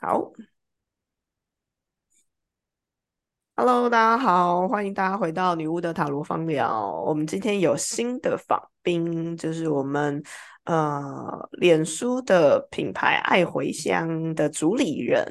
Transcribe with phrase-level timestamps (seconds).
[0.00, 0.32] 好
[3.54, 6.90] ，Hello，大家好，欢迎大家回到女巫的塔罗方聊。
[7.04, 10.22] 我们今天有新的访宾，就是我们
[10.64, 15.30] 呃脸书的品牌爱回香的主理人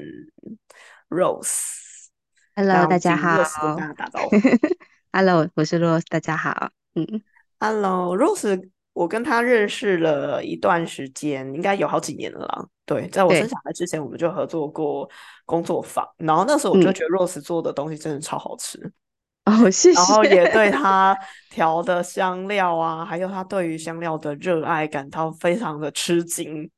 [1.10, 2.10] Rose。
[2.56, 3.42] Hello，大家好。
[3.42, 4.36] Rose 跟大家打招呼。
[5.12, 6.70] Hello，我是 Rose，大家好。
[6.94, 7.24] 嗯
[7.60, 8.70] ，Hello，Rose。
[9.00, 12.66] 我跟他认识了一段时间，应该有好几年了啦。
[12.86, 15.10] 对，在我生小孩之前，我们就合作过
[15.46, 16.06] 工作坊。
[16.18, 18.78] 然后那时候我就觉得 Rose 做的东西真的超好吃
[19.46, 19.98] 哦，谢谢。
[19.98, 21.18] 然后也对他
[21.50, 26.70] 调的香料啊，还有他对于香料的热爱感到非常的吃惊。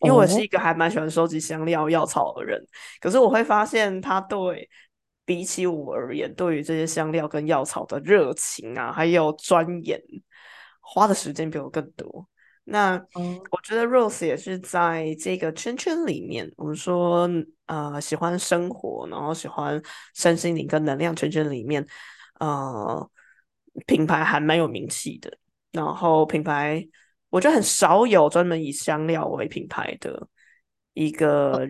[0.00, 2.60] 因为我是一个还蛮喜欢收集香料药草的人，
[3.00, 4.68] 可是我会发现他对
[5.24, 10.02] 比起我而言，对于这些香料跟药草的热情啊，还有钻研。
[10.90, 12.26] 花的时间比我更多。
[12.64, 12.94] 那
[13.50, 17.28] 我觉得 Rose 也是在这个圈圈里面，我们说
[17.66, 19.80] 呃喜欢生活，然后喜欢
[20.14, 21.86] 身心灵跟能量圈圈里面，
[22.40, 23.10] 呃
[23.86, 25.30] 品牌还蛮有名气的。
[25.72, 26.82] 然后品牌
[27.28, 30.26] 我觉得很少有专门以香料为品牌的
[30.94, 31.68] 一个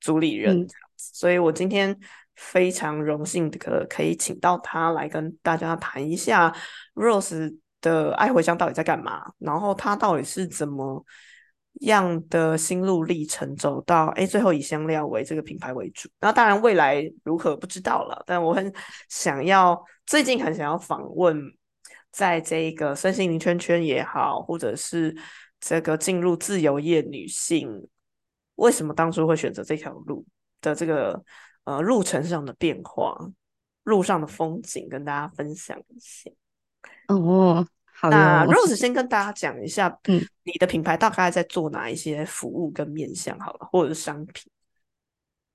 [0.00, 1.98] 主理人这样子，所以我今天
[2.34, 6.54] 非常荣幸的可可以请到他来跟大家谈一下
[6.94, 7.58] Rose。
[7.84, 9.22] 的爱回乡到底在干嘛？
[9.38, 11.04] 然后他到底是怎么
[11.80, 16.08] 样的心路历程走到哎，最后以香料为这个品牌为主？
[16.20, 18.22] 那当然未来如何不知道了。
[18.26, 18.72] 但我很
[19.10, 21.38] 想要，最近很想要访问，
[22.10, 25.14] 在这个身心灵圈圈也好，或者是
[25.60, 27.86] 这个进入自由业女性，
[28.54, 30.24] 为什么当初会选择这条路
[30.60, 31.22] 的这个
[31.64, 33.14] 呃路程上的变化，
[33.82, 36.30] 路上的风景，跟大家分享一下。
[37.08, 38.10] 哦，好。
[38.10, 44.50] 那 Rose 先跟大家讲一下，嗯，你的品牌大概在做哪一些服务跟面向，好了，或者是商品。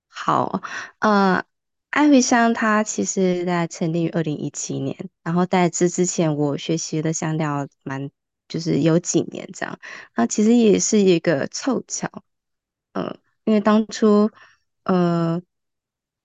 [0.06, 0.62] 好，
[0.98, 1.44] 呃，
[1.90, 8.10] 艾回香它其实在成立于二零一七年，然后在这之前我学习的香料蛮，
[8.48, 9.78] 就是有几年这样。
[10.14, 12.08] 那其实也是一个凑巧，
[12.92, 14.30] 嗯，因为当初，
[14.84, 15.40] 呃，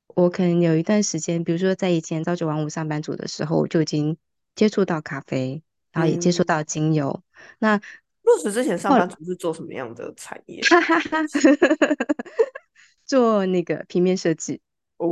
[0.08, 4.18] 我可能有一段时间，比如说在以前朝九晚五上班族的时候，我就已经。
[4.56, 5.62] 接触到咖啡，
[5.92, 7.22] 然后也接触到精油。
[7.60, 7.80] 那
[8.24, 10.62] 入职之前上班族是做什么样的产业？
[13.06, 14.62] 做那个平面设计。
[14.98, 15.08] 哦，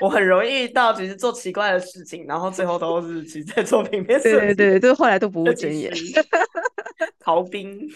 [0.00, 4.36] 我很容易到其实做奇怪的事情，然后最后都是其实在做平面设计。
[4.36, 5.92] 对对对，就后来都不务正业。
[7.18, 7.90] 逃兵。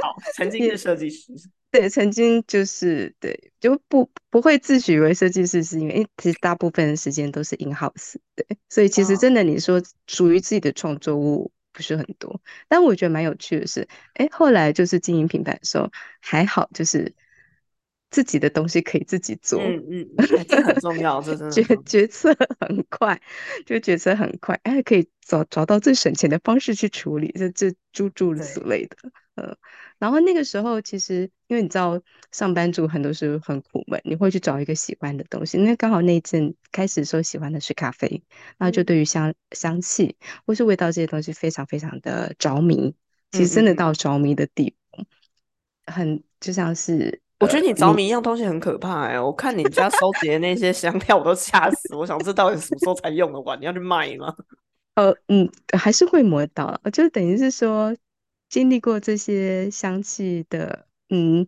[0.00, 1.32] 好，曾经是设计师。
[1.70, 12.40] 对，曾经就是对，就不不会自诩为设计师，是因为其实大部分的时间都是 in house，对，所以其实真的你说属于自己的创作物不是很多。
[12.68, 15.88] 但我觉得蛮有趣的是，哎，后来就是经营品牌的时候
[16.20, 17.14] 还好，就是
[18.10, 20.08] 自己的东西可以自己做，嗯嗯，
[20.48, 23.20] 这很重要，这真的决决策很快，
[23.64, 28.96] 就决策很快，哎，可以找找到最省钱的方式去处理，这这诸诸此类的。
[29.40, 29.56] 呃，
[29.98, 31.98] 然后那个时候其实，因为你知道，
[32.30, 35.56] 上班族很多时候很苦闷，你会去找一个喜欢的东西。
[35.58, 38.22] 那刚好那一阵开始说喜欢的是咖啡，
[38.58, 42.94] 然后就对于香香气或是味道这些东西非常非常的着迷。
[43.32, 45.04] 其实真的到着迷的地步，
[45.86, 49.20] 很就像是我觉得你着迷一样东西很可怕哎！
[49.20, 51.94] 我看你家收集的那些香料，我都吓死。
[51.94, 53.58] 我想这到底什么时候才用的完？
[53.60, 54.34] 你要去卖吗？
[54.96, 57.96] 呃嗯，还是会磨到，就等于是说。
[58.50, 61.46] 经历过这些香气的，嗯，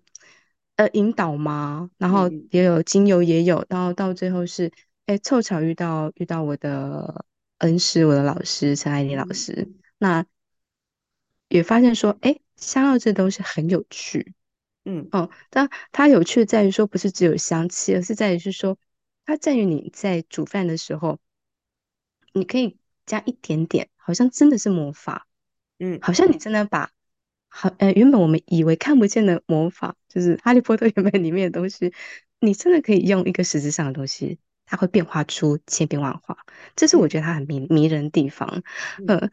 [0.77, 1.91] 呃，引导吗？
[1.99, 4.73] 然后也有精油，也有，然后到最后是，
[5.07, 7.27] 哎，凑巧遇到遇到我的
[7.59, 9.69] 恩师，我的老师陈爱玲老师，
[9.99, 10.25] 那
[11.49, 14.33] 也发现说，哎，香料这东西很有趣，
[14.85, 18.79] 嗯，哦，但它有趣在于说，不是只有香气，而是在于是说，
[19.27, 21.19] 它在于你在煮饭的时候，
[22.33, 25.27] 你可以加一点点，好像真的是魔法。
[25.85, 26.91] 嗯，好像你真的把
[27.49, 31.93] 好呃，原本我们以为看不见的魔法，就是哈利波特 原本里面的东西，
[32.39, 36.39] 你真的可以用一个实质上的东西，它会变化出千变万化。
[36.77, 38.63] 这是我觉得它很迷迷人的地方。
[39.09, 39.29] 嗯，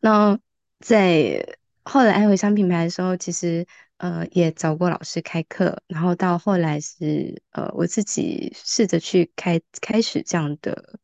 [0.00, 0.36] 那
[0.80, 3.64] 在后来爱回香品牌的时候，其实
[3.98, 10.98] 呃也找过老师开课，然后到后来是呃我自己试着去开开始这样的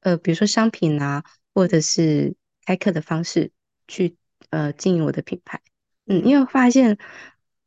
[0.00, 1.22] 呃，比如说商品啊，
[1.52, 2.34] 或者是
[2.64, 3.52] 开课的方式
[3.86, 4.16] 去。
[4.50, 5.60] 呃，经营我的品牌，
[6.06, 6.98] 嗯，因为发现，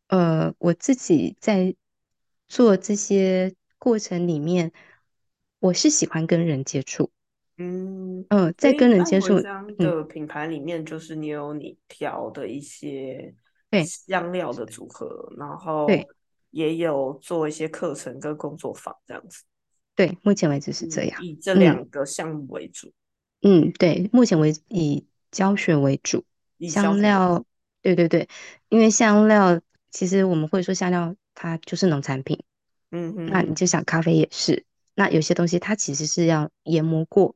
[0.08, 1.76] 呃，我自己在
[2.48, 4.72] 做这些过程里面，
[5.60, 7.10] 我是喜欢跟人接触，
[7.58, 9.40] 嗯嗯，在跟人接触
[9.78, 13.34] 的品牌里面，就是你有你调的一些
[13.70, 16.08] 对香料的组合，然后对
[16.52, 19.44] 也有做一些课程跟工作坊这样子。
[19.96, 21.24] 对，目前为止是这嗯，样。
[21.24, 22.92] 以这嗯两个项目为主，
[23.42, 26.26] 嗯，对，目前为以教学为主，以教学为主。
[26.70, 27.44] 香料，
[27.82, 28.28] 对对对，
[28.70, 29.60] 因为香料
[29.92, 32.42] 其实我们会说香料它就是农产品，
[32.92, 34.66] 嗯哼哼，那你就想咖啡也是，
[34.96, 37.36] 那有些东西它其实是要研磨过，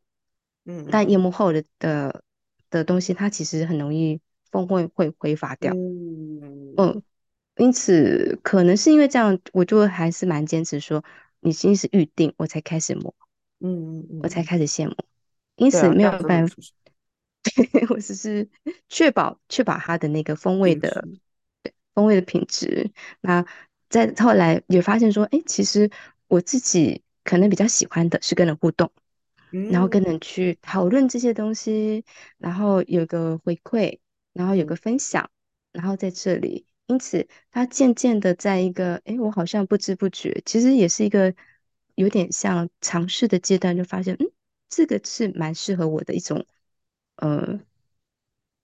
[0.65, 2.23] 嗯但研磨后的的
[2.69, 4.19] 的东西它其实很容易
[4.51, 6.77] 风味会挥发掉，嗯。
[6.77, 7.03] 嗯，
[7.57, 11.03] 因此可能是因为这样，我就还是蛮坚持说，
[11.39, 13.15] 你先是预定我才开始磨，
[13.59, 14.95] 嗯嗯我才嗯，开始现磨，
[15.55, 16.55] 因此没有办法。
[17.89, 18.47] 我只是
[18.89, 21.07] 确保确保它的那个风味的。
[21.63, 22.91] 对风味的品质。
[23.21, 23.43] 那
[23.89, 25.89] 在后来也发现说，哎，其实
[26.27, 28.91] 我自己可能比较喜欢的是跟人互动，
[29.71, 32.05] 然后嗯跟人去讨论这些东西，
[32.37, 33.97] 然后有个回馈，
[34.33, 35.31] 然后有嗯个分享，
[35.71, 41.33] 然后在这里，因此它渐渐的在一个，哎，我好像不知不觉，其实也是一个
[41.95, 44.29] 有点像尝试的阶段，就发现，嗯，
[44.69, 46.45] 这个是蛮适合我的一种。
[47.17, 47.59] 呃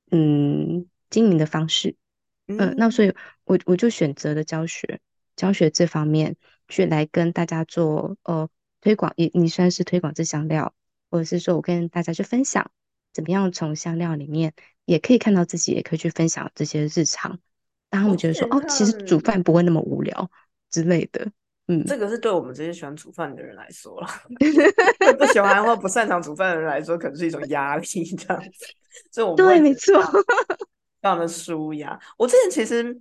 [0.10, 1.96] 嗯经营的方式，
[2.48, 3.14] 嗯，那所嗯，以
[3.44, 5.00] 我我就选择了教学，
[5.36, 6.36] 教学这方面
[6.68, 8.50] 去来跟大家做呃
[8.82, 10.74] 推广，也你算是推广这香料，
[11.10, 12.72] 或者是说我跟大家去分享
[13.12, 14.54] 怎么样从香料里面
[14.86, 17.40] 也可以看到自己，也可以去分享这些日常，
[17.92, 20.32] 让他我们觉得说哦，其实煮饭不会那么无聊
[20.70, 21.32] 之类的，
[21.74, 24.08] 嗯，这个是对我们这些喜欢煮饭的人来说了，
[25.00, 28.66] 对不喜欢或不擅长煮饭的人来说，可能是一种压力这样子，
[29.12, 32.00] 所以我们会对，没错，得非常的舒压。
[32.18, 32.96] 我之前其实，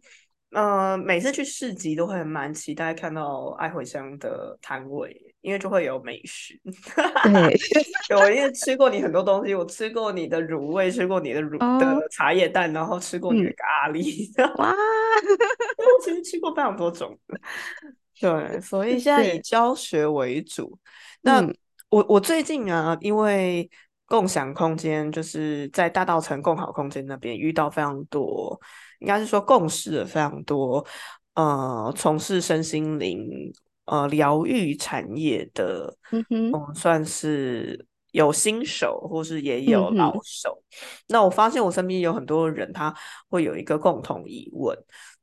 [0.50, 6.60] 呃，每次去市集都会蛮期待看到爱茴香的摊位，因为就会有美食。
[8.08, 14.28] 对，我因为吃过你很多东西，我吃过你的卤味，吃过你的卤的哦，茶叶蛋，然后吃过你的嗯，咖喱，
[14.58, 17.40] 哇，我其实吃过非常多种的。
[18.22, 20.78] 对，所以现在以，教学为主。
[21.22, 21.56] 那嗯。
[21.90, 23.68] 我我最近啊，因为
[24.06, 28.58] 共享空间就是在大道城共好空间那边遇到非常多，
[29.00, 30.82] 应该是说共事了非常多，
[31.34, 33.52] 呃，从事身心灵
[33.84, 40.62] 呃疗愈产业的，嗯哼，嗯，算是有新手或是也有老手。
[41.08, 42.94] 那我发现我身边有很多人，他
[43.28, 44.74] 会有一个共同疑问，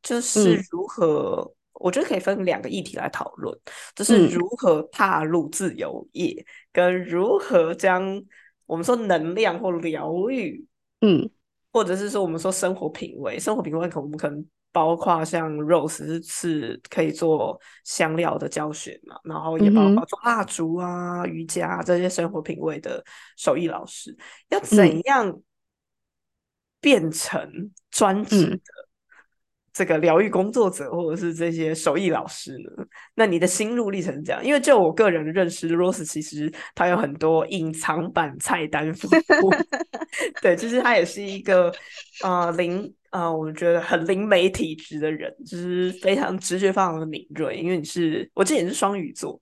[0.03, 0.63] 就是嗯。
[0.69, 3.57] 如何，我觉得可以分两个议题来讨论，
[3.95, 4.29] 就是嗯。
[4.29, 8.21] 如何踏入自由业，跟如何将
[8.65, 10.63] 我们说能量或疗愈，
[11.01, 11.29] 嗯。
[11.71, 23.03] 或者是说我们说生活品味，生活品味可我们可能包括像 Rose 是是可以做香料的教学嘛，然后也包括做蜡烛啊、瑜伽啊这些生活品味的
[23.37, 24.15] 手艺老师，
[24.49, 24.63] 要嗯。
[24.63, 25.41] 怎样
[26.81, 28.61] 变成专职嗯。
[29.79, 32.85] 的这个疗愈工作者，或者是这些手艺老师呢？
[33.15, 34.45] 那你的心路历程是这样？
[34.45, 39.49] 因为就我个人认识，Rose 其实他有很多隐藏版菜单服务，
[40.41, 41.73] 对，就是他也是一个
[42.23, 47.55] 呃灵呃，我觉得很灵媒体质的人，就是非常直觉非常的敏锐。
[47.55, 49.41] 因为你是，我记得你是双鱼座，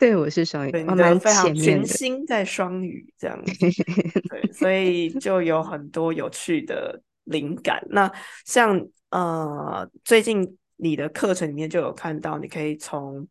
[0.00, 1.86] 对，我是双鱼，对，你我蛮的非常前面的。
[1.86, 3.52] 群星在双鱼这样子。
[4.30, 7.80] 对，所以就有很多有趣的灵感。
[7.90, 8.10] 那
[8.44, 13.26] 像呃，最近你的课程里面就有看到，你可以从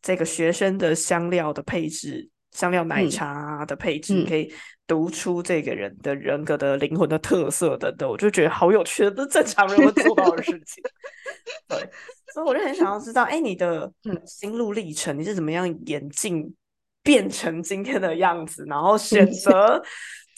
[0.00, 4.52] 这个学生的香料的配置、香料奶嗯茶的配置，你嗯可以
[4.86, 8.08] 读出这个人的人格的灵魂的特色等等。
[8.08, 10.82] 我就觉得好有趣的，这是正常人会做到的事情。
[11.68, 11.78] 对，
[12.32, 16.54] 所以我就很想要知道，哎，你的 嗯心路历程，你是怎么样演进
[17.02, 19.82] 变成今天的样子，然后嗯选择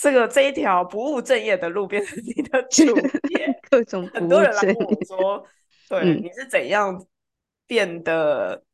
[0.02, 2.84] 这个这一条不务正业的路变成你的 主
[3.30, 3.56] 业？
[3.70, 5.04] 各种很多人来问我。
[5.04, 5.46] 说，
[5.88, 7.00] 对，嗯你是怎样
[7.68, 8.64] 变得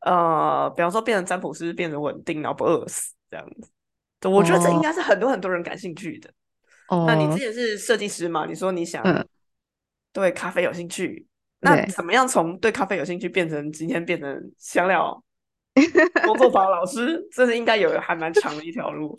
[0.00, 3.70] 呃，比方说变成占卜师，变得稳定，然后不饿死这样子。
[4.20, 6.28] 对我觉得这应哦该是很多很多人感兴趣的。
[6.88, 8.44] 哦那你之哦，前是设计师嘛？
[8.44, 9.26] 你说你想嗯，
[10.12, 11.26] 对咖啡有兴趣，
[11.60, 15.24] 那，怎么样从对咖啡有兴趣变成今天变成香料
[16.26, 17.26] 工作坊老师？
[17.32, 19.18] 这是应该有还蛮长的一条路。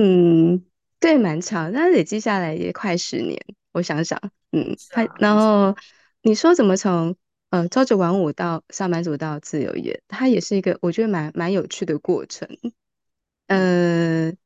[0.00, 0.64] 嗯，
[1.00, 3.36] 对，蛮长，但累积下来也快十年。
[3.72, 4.18] 我想想，
[4.52, 5.74] 嗯，他啊，然没错。
[5.74, 5.76] 后
[6.22, 7.16] 你说怎么从
[7.50, 12.48] 呃朝九晚五到上班族到自由业，它也是一个我觉得蛮蛮有趣的过程。
[13.48, 14.36] 嗯呃，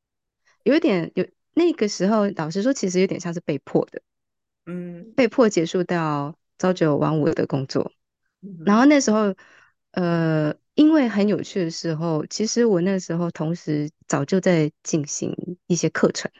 [0.64, 4.00] 有一点有那个时候，老实说，其实有点像是被迫的，
[4.64, 7.92] 嗯被迫结束到朝九晚五的工作。
[8.64, 9.34] 然后嗯那时候，
[9.92, 15.34] 呃，因为很有趣的时候，其实我那时候同时早就在进行
[15.66, 16.30] 一些课程，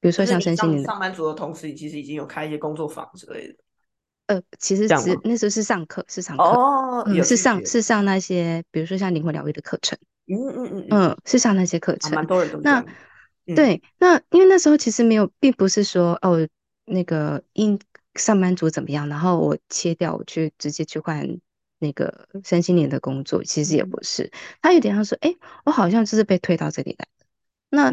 [0.00, 3.54] 比如说像身心灵上上班族的同时，你其实已经有开一些工作坊之类的，
[4.26, 5.14] 呃，其实这样吗？
[5.14, 12.12] 只那时候是上课，是上课，哦，嗯，是上是上那些，比如说像灵魂疗愈的课程，嗯嗯嗯嗯，嗯，是上那些课啊，程。
[12.12, 12.84] 蛮多人都那
[13.46, 16.46] 对，那因为那时候其实没有，并不是说哦，
[16.84, 17.80] 那个因
[18.14, 21.26] 上班族怎么样，然后我切掉，我去直接去换
[21.80, 24.30] 那个身心灵的工作，其实也嗯不是，
[24.62, 25.34] 他有点像说，哎，
[25.64, 27.26] 我好像就是被推到这里来的。
[27.70, 27.88] 那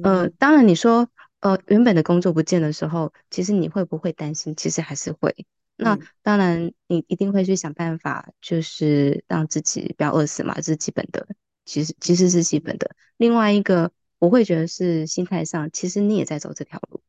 [0.00, 4.54] 呃，嗯当然你说呃原本的工作不见的时候，其实你会不会担心？
[4.56, 5.46] 其实还是会。
[5.76, 11.26] 那嗯当然，你一定会去想办法，就是让自己不要饿死嘛，这是基本的，
[11.64, 12.94] 其实其实是基本的。
[13.16, 17.02] 另外一个，我会觉得是心态上，其实你也在走这条路，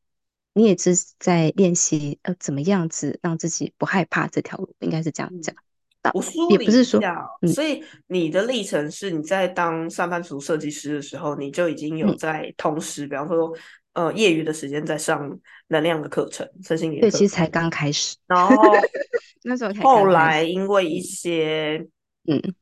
[0.54, 5.54] 你也是在练习呃怎么样子让自己不害怕这条路，应该是这样讲。
[5.54, 5.73] 嗯。
[6.04, 13.52] 啊，我梳理也不是说，一下所以你的历程是你在当上班族设计师的时候，你就已经有嗯，在同时，比方说，
[13.94, 18.56] 呃，业余的时间在上能量的课程、身心灵的对，其实才刚开始，然后
[19.44, 21.88] 那时候才后来因为一嗯些
[22.28, 22.56] 嗯，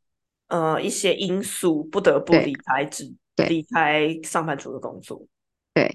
[0.50, 3.12] 呃一些因素，不得不离开职
[3.48, 5.26] 离开上班族的工作。
[5.74, 5.86] 对，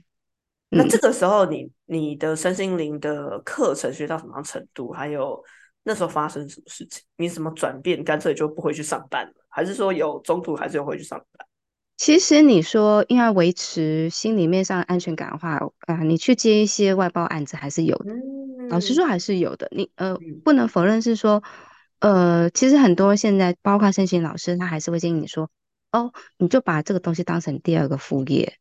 [0.70, 0.78] 嗯。
[0.78, 4.90] 那这个时候你，你的身心灵的课程学到什么样程度？
[4.90, 5.40] 还有
[5.88, 7.00] 那时候发生什么事情？
[7.16, 8.02] 你什么转变？
[8.02, 9.32] 干脆就不回去上班了？
[9.48, 11.46] 还是说有中途还是要回去上班？
[11.96, 18.12] 其实你说应该维持心里面上的安全感的话，啊、你去接一些外包案子还是有的。
[18.68, 19.68] 老实嗯说，还是有的。
[19.70, 21.44] 你呃，嗯不能否认是说，
[22.00, 25.48] 呃，其实很多现在包括申请老师，他还是会建议你说，
[25.92, 28.58] 哦，你就把这个东西当成第二个副业。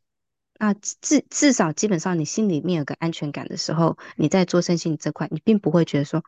[0.59, 6.23] 那至至少基本上你心里面有个安全感的时候，你在做身心这块，你并不会觉得说，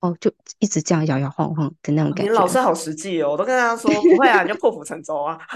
[0.00, 2.32] 哦，就一直这样摇摇晃晃的那种感觉。
[2.32, 5.38] 老师好实际哦，我都跟他说不会啊，你就破釜沉舟啊。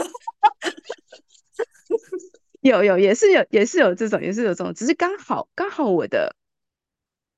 [2.60, 6.34] 有有也是有也是有这种也是有这种，只是刚好刚好我的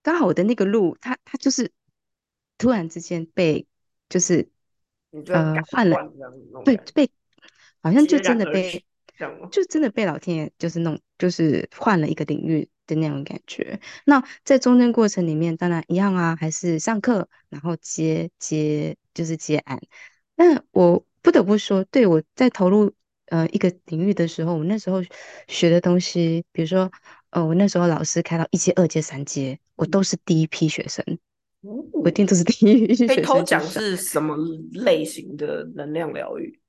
[0.03, 1.73] 刚好我的那个路，它它就是
[2.59, 3.67] 突然之间被
[4.09, 4.49] 就是
[5.29, 6.13] 呃换了，
[6.65, 7.11] 对，被
[7.83, 8.85] 好像就真的被？
[9.51, 13.81] 就真的被老天爷就是弄就是换了一个领域的那种感觉。
[14.05, 19.81] 那在中间过程里面，当然一样啊，还是上课，然后接接就是接案。
[20.35, 22.93] 但我不得不说，对我在投入
[23.27, 25.03] 呃一个领域的时候，我那时候
[25.49, 26.91] 学的东西，比如说
[27.31, 31.05] 呃，我那时候老师开到一阶、二阶、三阶，我都是第一批学生，
[31.93, 33.83] 我一哦，定都是第一批学偷讲生去上。
[33.83, 34.37] 是什么
[34.73, 36.61] 类型的能量疗愈？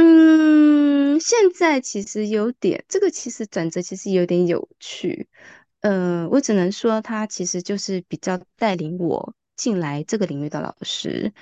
[0.00, 5.28] 嗯，现在其实有点，这个其实转折其实有点有趣。
[5.80, 11.32] 呃，我只能说他其实就是比较带领我进来这个领域的老师。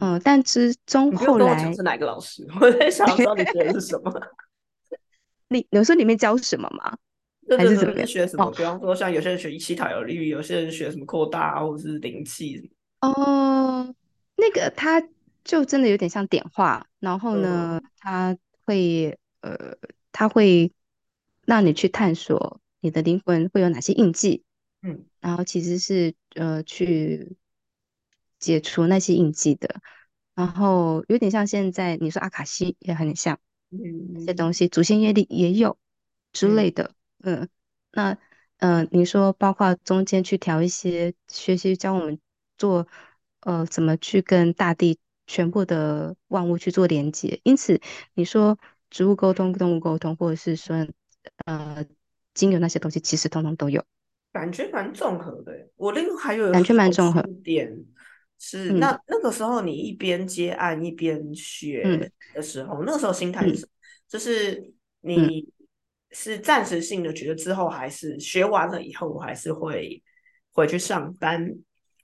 [0.00, 4.12] 嗯但之中你不用后来，跟我讲是哪个老师，我在想知道你学的是什么。
[5.50, 6.96] 你有时候里面教什么吗？
[7.48, 8.06] 对对对，还是怎么样？
[8.06, 8.44] 学什么？
[8.44, 12.68] 哦比方说，像有些人学一七塔有利，有些人学什么扩大或者是灵气什么。
[13.10, 13.94] 哦，
[14.36, 15.02] 那个他
[15.46, 19.76] 就真的有点像点化，然后呢，嗯他会呃，
[20.10, 20.72] 它会
[21.46, 24.42] 让你去探索你的灵魂会有哪些印记，
[24.82, 25.06] 嗯。
[25.20, 27.36] 然后其实是呃去
[28.40, 29.80] 解除那些印记的，
[30.34, 33.38] 然后有点像现在你说阿卡西也很像
[34.12, 35.78] 那些东嗯西，祖先业力也有
[36.32, 36.54] 之嗯。
[36.56, 37.48] 类的，嗯，
[37.92, 38.18] 那
[38.58, 42.18] 嗯、呃你说包括中间去调一些学习教我们
[42.58, 42.88] 做
[43.40, 47.80] 呃怎么去跟大地全部的万物去做连接，因此
[48.14, 48.58] 你说
[48.90, 50.86] 植物沟通、动物沟通，或者是说
[51.44, 51.84] 呃
[52.34, 53.84] 精油那些东西，其实通通都有。
[54.32, 55.68] 感觉蛮综合的。
[55.76, 57.22] 我另外还有感觉蛮综合。
[57.42, 57.74] 点
[58.38, 63.66] 是，嗯那那个时候你一边接案一边学嗯的时候，那个时候心态是？
[64.06, 64.52] 就是
[65.02, 65.48] 嗯，你
[66.10, 70.02] 是暂时性的觉得之后还是学完了以后，我还是会
[70.52, 71.50] 回去上班，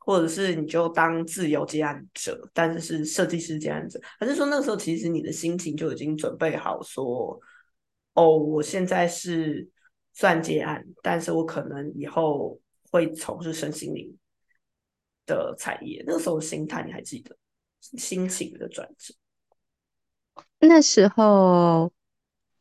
[0.04, 7.40] 或者是你就当自由接案者，但是是设计师接案者，还是说那个时候其实你的心情就已经准备好说，
[8.14, 9.68] 哦，我现在是
[10.12, 14.16] 算接案，但是我可能以后会从事身心灵
[15.26, 16.02] 的产业。
[16.06, 17.37] 那个时候的心态你还记得？
[17.80, 19.14] 心情的转折。
[20.61, 21.92] 那时候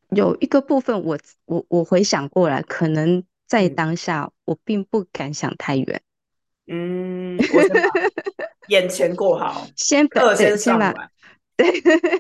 [0.10, 6.01] 有一个部分我，我我回想过来，可能在嗯当下我并不敢想太远，
[6.68, 7.89] 嗯，我先把
[8.70, 10.94] 眼前过好，先把课先上完。
[11.58, 11.72] 对，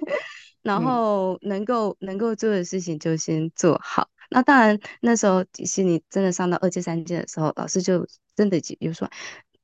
[0.61, 4.09] 然嗯后能够能够做的事情就先做好。
[4.29, 9.09] 那当然，那时候其实你真的上到二阶三阶的时候，老师就真的就有说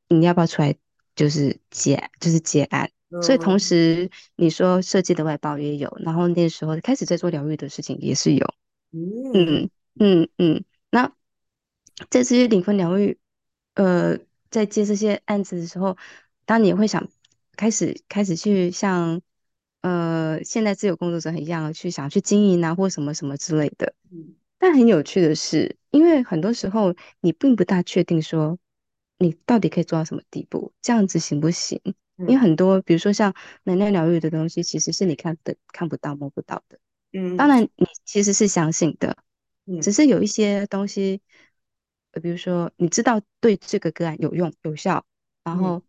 [0.10, 0.76] 你要不要出来，
[1.16, 2.90] 就是接就是接案。
[3.22, 8.46] 所以同嗯时你说设计的外包也有，然后那时候开始在做疗愈的事情也是有。
[8.92, 9.70] 嗯嗯
[10.00, 11.08] 嗯嗯，那
[12.10, 13.18] 在这些灵魂疗愈，
[13.76, 14.18] 呃，
[14.50, 15.98] 在接这些案子的时候，
[16.46, 17.08] 当你也会想
[17.56, 19.22] 开始开始去像
[19.82, 23.94] 呃现在自由工作者一样去想去经营啊，或什么什么之类的。
[24.12, 28.58] 嗯但很有趣的是，因为很多时候你并不大确定说
[29.20, 31.80] 你到底可以做到什么地步，这样子行不行？
[32.26, 36.80] 因为嗯很多，比如说像能量疗愈的东西，其实是你看的看不到、摸不到的。
[37.14, 39.16] 嗯当嗯然，你其实是相信的，
[39.80, 41.47] 只嗯是有一些东西，呃，
[42.20, 45.06] 比如说你知道对这个个案有用、有效，
[45.44, 45.84] 然嗯后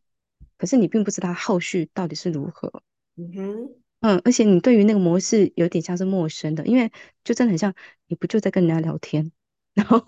[0.57, 2.83] 可是你并不知道后续到底是如何。
[3.17, 3.71] 嗯哼
[4.01, 6.93] 嗯，而且你对于那个模式有点像是陌生的，因为
[7.25, 7.75] 就真的很像
[8.07, 9.33] 你不就在跟人家聊天，
[9.75, 9.99] 然后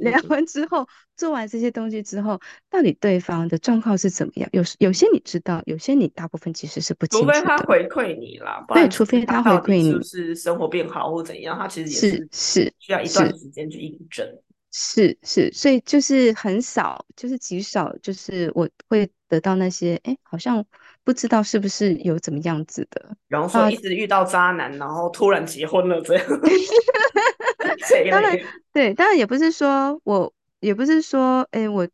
[0.00, 4.50] 聊完之后，做完这些东西之后，到底对方的状况是怎么样？
[4.52, 7.40] 有时有些你知道，有些你大部分其实是不清楚的。
[7.40, 14.26] 他回馈你啦，对，除非他回馈你，是不是生活变好或怎样，他其实也是是是需要一段时间去印证。
[14.72, 20.64] 是是，所以就是很少，就是极少，就是我会得到那些，哎，好像
[21.02, 23.16] 不知道是不是有怎么样子的。
[23.28, 23.70] 然后说啊。
[23.70, 26.24] 一直遇到渣男，然后突然结婚了这样
[28.10, 28.38] 当然。
[28.72, 31.88] 对，当然也不是说我，也不是说，哎，我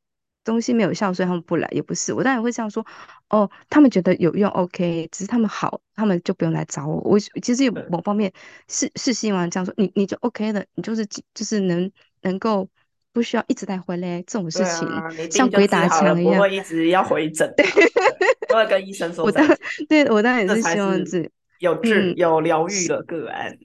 [0.44, 2.12] 东西没有效，所以他们不来，也不是。
[2.12, 2.84] 我当然会这样说，
[3.30, 7.00] 哦，他们觉得有用，OK，只是他们好，他们就不用来找我。
[7.00, 8.30] 我其实有对某方面
[8.68, 11.90] 是是希望这样说，你你就 OK 了，你就是就是能
[12.26, 12.68] 能够
[13.12, 16.34] 不需要一直在回来这种事情，像鬼打墙一样。
[16.34, 17.54] 不会一直要回诊啊。
[17.56, 17.64] 对，
[18.48, 19.46] 都会跟医生说我当，
[19.88, 21.30] 对我当然也这是希望才是，
[21.60, 23.56] 有治嗯，有疗愈的个案。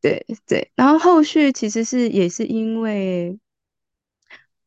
[0.00, 0.70] 对对。
[0.74, 3.38] 然后后续其实是也是因为。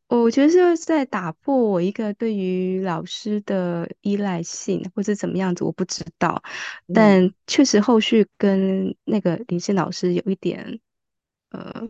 [0.10, 6.42] 我觉得是在打破我一个对于老师的依赖性，或者怎么样子，我不知道。
[6.88, 10.80] 嗯但确实后续跟那个林信老师有一点
[11.52, 11.90] 呃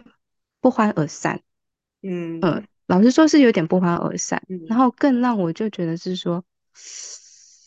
[0.62, 1.42] 不欢而散。
[2.42, 4.42] 呃，嗯老实说是有点不欢而散。
[4.68, 6.44] 然嗯，后更让我就觉得是说，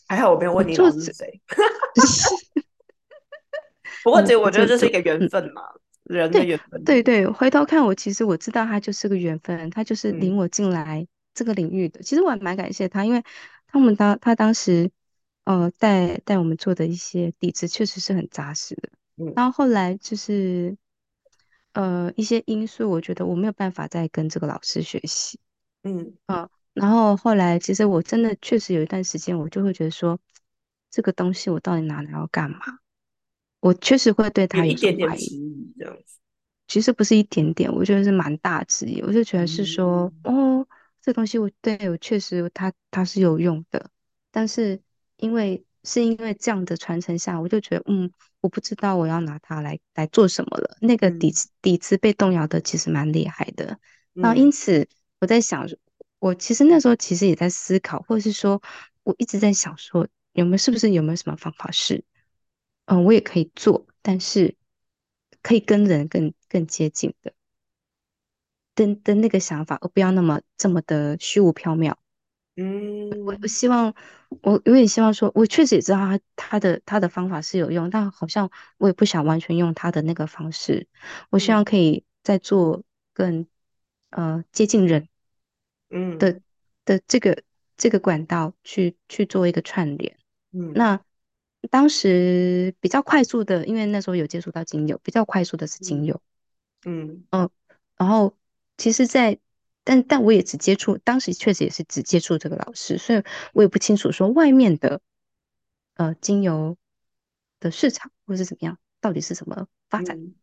[0.07, 1.41] 还好我没有问你我是谁。
[4.03, 5.29] 不过这我觉得这是一个缘嗯。
[5.29, 5.61] 分嘛，
[6.05, 6.83] 人的缘分。
[6.83, 12.01] 对对，回头看我，其实我知道他就是个缘分，他就是领嗯我进来这个领域的。
[12.01, 13.23] 其实我还蛮感谢他，因为
[13.67, 14.89] 他们当他当时，
[15.43, 18.89] 呃，带带我们做的一些底子确实是很扎实的。
[19.17, 20.75] 嗯然后后来就是，
[21.73, 25.39] 呃，一些因素，我觉得我没有办法再跟这个老师学习。
[25.83, 30.19] 嗯，啊，然后后来其实我真的确实有一段时间，我就会觉得说，
[30.89, 32.59] 这个东西我到底拿来要干嘛？
[33.59, 35.73] 我确实会对有他有所一点点怀疑。
[35.77, 36.19] 这样子。
[36.67, 39.01] 其实不是一点点，我觉得是蛮大质疑。
[39.01, 40.67] 我就觉得是说，嗯哦，
[41.01, 43.89] 这东西我对我确实它它是有用的，
[44.31, 44.81] 但是
[45.17, 50.77] 因为是因为这样的传承下，我就觉得，嗯，我不知道我要拿它来来做什么了。
[50.81, 53.79] 那个底嗯子底子被动摇的其实蛮厉害的。
[54.13, 54.87] 然后因嗯此
[55.19, 55.67] 我在想，
[56.19, 58.61] 我其实那时候其实也在思考，或者是说
[59.03, 62.03] 我一直在想说，有没有是不是有没有什么方法是。
[62.85, 64.55] 嗯，我也可以做，但是
[65.41, 67.33] 可以跟人更更接近的
[68.75, 71.95] 的的那个想法，而不要那么这么的虚无缥缈。
[73.25, 73.93] 我我嗯希望，
[74.41, 80.87] 我我也希望说，我确实也知道他他的他的方法是有用，但好像我也不想完全用他的那个方式。
[81.29, 82.83] 我希望嗯可以再做
[83.13, 83.47] 更
[84.09, 85.07] 呃接近人
[85.89, 86.17] 嗯
[86.85, 87.43] 的这个
[87.77, 90.17] 这个管道去去做一个串联。
[90.53, 91.01] 嗯那
[91.69, 96.21] 当时比较快速的，因为那时候有接触到精油，比较快速的是精油
[96.83, 97.39] 嗯油。
[97.39, 97.49] 嗯
[97.97, 98.35] 然后
[98.77, 99.39] 其实在，
[99.83, 105.01] 但但我也只接触，当时确实也是只接触这个老师，所以我也不清楚说外面的
[105.95, 106.77] 呃精油
[107.59, 110.17] 的市场或是怎么样，到底是怎么发展。
[110.17, 110.35] 嗯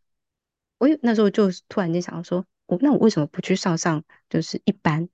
[0.79, 5.09] 我有那时候就突然间想到说，我那我为什么不去上上就是一般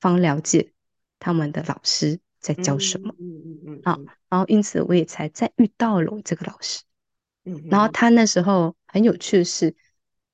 [0.00, 0.72] 方了解
[1.18, 3.96] 他们的老师在教什么嗯嗯嗯啊？
[3.98, 6.82] 嗯然后因此我也才再遇到了我这个老师。
[7.68, 9.76] 然后嗯他那时候很有趣的是，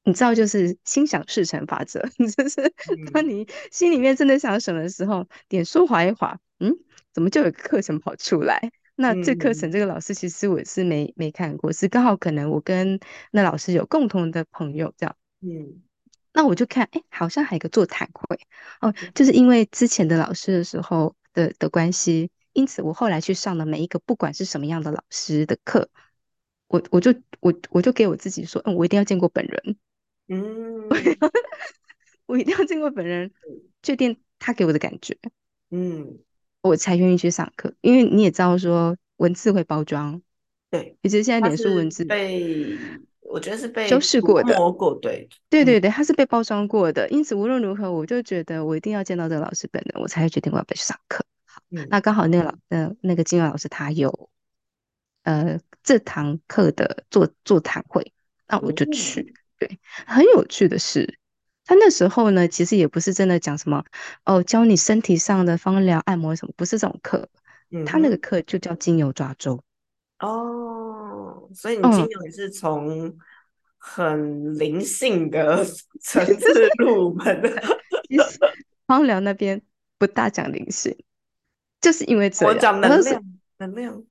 [0.04, 2.00] 你知道，就是心想事成法则，
[2.36, 2.72] 就是
[3.12, 3.28] 当嗯。
[3.28, 6.74] 你心里面真的想什么的时候，点书划一划，嗯，
[7.12, 8.72] 怎么就有个课程跑出来？
[8.94, 9.72] 那这课程嗯。
[9.72, 12.98] 这个老师其实我是没没看过，是刚好可能我跟
[13.30, 15.16] 那老师有共同的朋友这样。
[15.40, 15.82] 嗯。
[16.34, 18.40] 那我就看，哎，好像还有个座谈会
[18.80, 25.90] 哦，就是因为之前的老师的时候的的关系，因此我后来去上的每一个不管是什么样的老师的课，
[26.68, 29.76] 我我就我我就给我自己说，嗯，我一定要见过本人，
[30.28, 30.88] 嗯
[32.26, 33.30] 我一定要见过本人，
[33.82, 35.18] 确定他给我的感觉，
[35.70, 36.18] 嗯，
[36.62, 37.74] 我才愿意去上课。
[37.80, 40.22] 因为你也知道说文字会包装，
[40.70, 42.78] 对，尤其是现在它脸书文是字，被
[43.20, 44.56] 我觉得是被修饰过的。
[44.56, 51.26] 抹过，对，嗯对对对，它是被包装过的，因此无论如何，我就觉得我一定要见到这个老师本人，我才会决定我要不要去上课。
[51.44, 54.30] 好，嗯那刚好那个老呃那个金融老师他有
[55.24, 58.12] 呃这堂课的座座谈会，
[58.48, 59.20] 那我就去。
[59.20, 59.34] 嗯
[59.66, 61.18] 对，很有趣的是，
[61.64, 63.84] 他那时候呢，其实也不是真的讲什么
[64.24, 67.28] 哦，教你身体上的芳疗、按摩什么，不是这种课。
[67.74, 69.58] 嗯他那个课就叫精油抓周。
[70.18, 73.16] 哦，所以你精嗯，油也是从
[73.78, 75.64] 很灵性的
[76.02, 77.48] 层次入门的。
[78.08, 78.38] 其实
[78.86, 79.62] 芳疗那边
[79.96, 80.94] 不大讲灵性，
[81.80, 82.80] 就是因为这样。
[82.80, 83.24] 然后是讲
[83.58, 84.04] 能量，能量，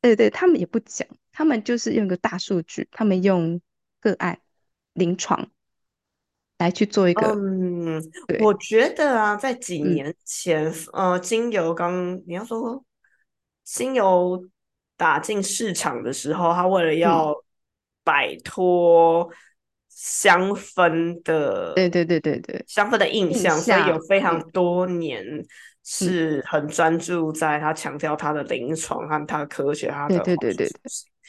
[0.00, 3.60] 对对，他们也不讲，他们就是用个大数据，他们用
[4.00, 4.40] 个案、
[4.94, 5.50] 临床
[6.58, 8.02] 来去做一个嗯，
[8.40, 9.94] 我觉得啊，在几嗯。
[9.94, 12.84] 年前，呃，精油刚你要说
[13.62, 14.48] 精油
[14.96, 17.00] 打进市场的时候，他为了嗯。
[17.00, 17.44] 要
[18.02, 19.30] 摆脱
[19.88, 24.50] 香氛的对对对对对，香氛的印印象，所以有，非常嗯。
[24.52, 25.44] 多年嗯，
[25.84, 30.80] 是很专注在他强调他的临床和他的科学、它对的化对对对对。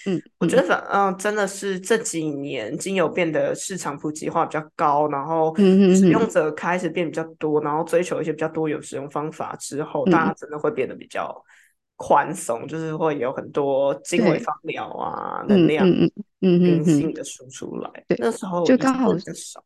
[0.06, 11.44] 嗯嗯我觉得反嗯，真的是这几年精油变得市场普及化比较高，然后使用者开始变比较多，然后追求一些比较多有使用方法之后，大家嗯，真的会变得比较
[11.96, 17.89] 宽松，就是会有很多经纬对，芳疗啊、能量、嗯嗯嗯性的输出来。
[18.08, 19.63] 对，那时候就刚好会比较少，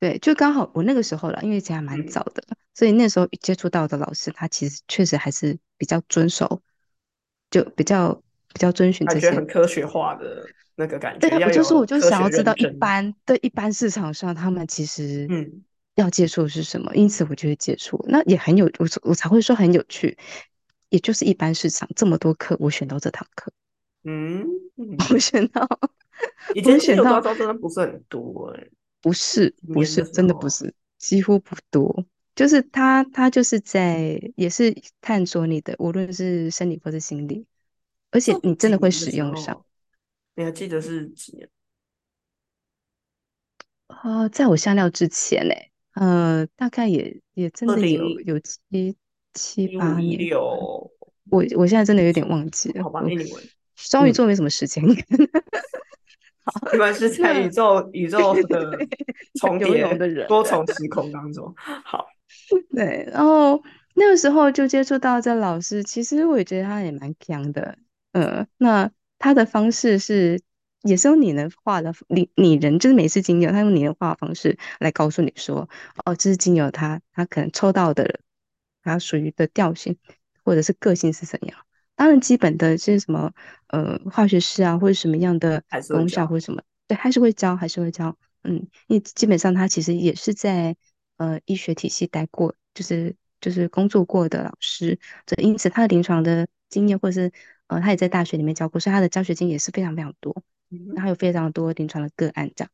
[0.00, 2.42] 对，就刚好我那个时候了，因为其实还蛮嗯，早的，
[2.74, 6.60] 所以那时候接触到的老师，他其实确实还是比较遵守，
[7.50, 8.20] 就比较
[8.52, 9.30] 比较遵循这些。
[9.30, 10.44] 很科学化的
[10.76, 12.66] 那个感觉，对我就说，我就想要知道一。
[12.78, 15.62] 般对一般市场上他们其实嗯
[15.94, 18.02] 要接触的是什么，因此我就会接触。
[18.08, 20.16] 那也很有，我我才会说很有趣，
[20.88, 23.52] 也就是一般市场这么多课，我选到这堂课，
[24.04, 25.68] 嗯我嗯，选到
[26.54, 28.66] 以前选到招真的不是很多哎、
[29.00, 32.04] 不是不是真的不是，几乎不多。
[32.34, 37.44] 就是他他就是在也是探索你的，无论是生理或是心理，
[38.12, 39.56] 而且你真的会使用上。
[39.56, 39.64] 候，
[40.36, 41.48] 你还记得是几年？
[43.88, 45.54] 呃，在我下料之前呢，
[45.94, 48.96] 呃，大概也也真的有零有七
[49.34, 50.40] 七八年，六，
[51.30, 54.96] 我我现在真的有点忘记了，好吧我，anyway，嗯，双鱼座没什么时间看。
[56.72, 58.76] 你们是在宇宙 宇宙的
[59.38, 62.06] 重叠的人，多重时空当中，好，
[62.74, 63.62] 对，然后
[63.94, 67.78] 那个时候就接触到这老师，其实我也觉得他也蛮强的，
[68.12, 70.40] 呃，那他的方式是
[70.82, 75.68] 也是用拟人化的拟拟人，就是每次精油他用拟人化的方式来告诉你说，
[76.04, 78.20] 哦，这是精油它它可能抽到的
[78.82, 79.96] 它属于的调性
[80.44, 81.58] 或者是个性是怎样。
[81.94, 83.32] 当然，基本的这些什么
[83.68, 88.16] 呃化学式啊，或者什么样的功效，或者什么，对，还是会教，还是会教。
[88.42, 90.74] 嗯，因为基本上他其实也是在
[91.18, 97.30] 呃医学体系待过，就是就是工作过的老师，这因此他的临床的经验，或者是
[97.74, 100.42] 呃他也在大学里面教过，所以他的教学经验也是非常非常多，
[100.94, 102.70] 然后有非常多临床的个案这样。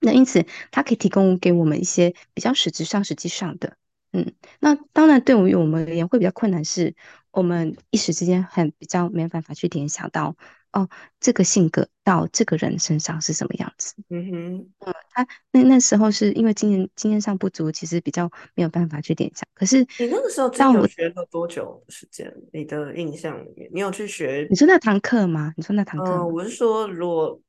[0.00, 3.76] 那因此，他可以提供给我们一些比较实质上、实际上的，
[4.12, 6.94] 嗯，那当然对于我们而言会比较困难，是
[7.32, 10.36] 我们一时之间很比较没有办法去联想到，
[10.72, 10.88] 哦，
[11.20, 13.94] 这个性格到这个人身上是什么样子。
[14.10, 19.46] 嗯哼，嗯，他那那时候是因为经验经验上不足，其实比较没有办法去联想。
[19.54, 22.32] 可是你那个时候精到我油学了多久的时间？
[22.52, 24.46] 你的印象里面，你有去学？
[24.50, 25.52] 你说那堂课吗？
[25.56, 26.26] 你说那堂课嗯、吗？
[26.26, 27.40] 我是说，如果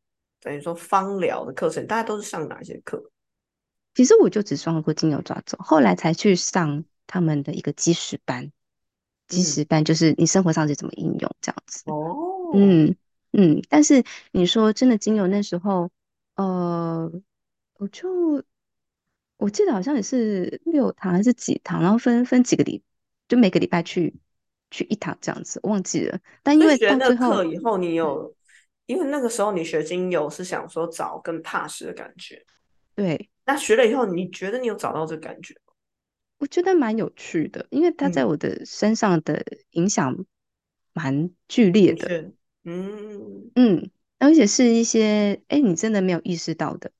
[0.42, 3.12] 等于说芳疗的课程，大家都是上哪些课？
[3.96, 8.52] 其实我就只上过精油抓走，后来才去上他们的一个基石班。
[9.28, 11.84] 基嗯，石班就是你生活上是怎么应用这样子。
[11.86, 12.96] 哦，嗯
[13.32, 15.92] 嗯，但是你说真的，精油那时候，
[16.36, 17.12] 呃，
[17.74, 18.44] 我就
[19.38, 22.84] 我记得好像也是六堂还是几堂，然后分分几个礼，
[23.28, 24.16] 就每个礼拜去
[24.72, 26.20] 去一堂这样子，忘记了。
[26.44, 28.36] 但因为所以学那到最后，课以后，你嗯，有，
[28.88, 32.44] 因为那个时候你学精油是想说找更踏实的感觉，
[32.96, 35.74] 对，那学了以后，你觉得你有找到这个感觉吗？
[36.40, 40.26] 我觉得蛮有趣的，因为它在嗯，我的身上的影响
[40.94, 42.34] 蛮剧烈的，
[42.70, 43.52] 嗯。
[43.56, 46.92] 嗯，而且是一些哎你真的没有意识到的。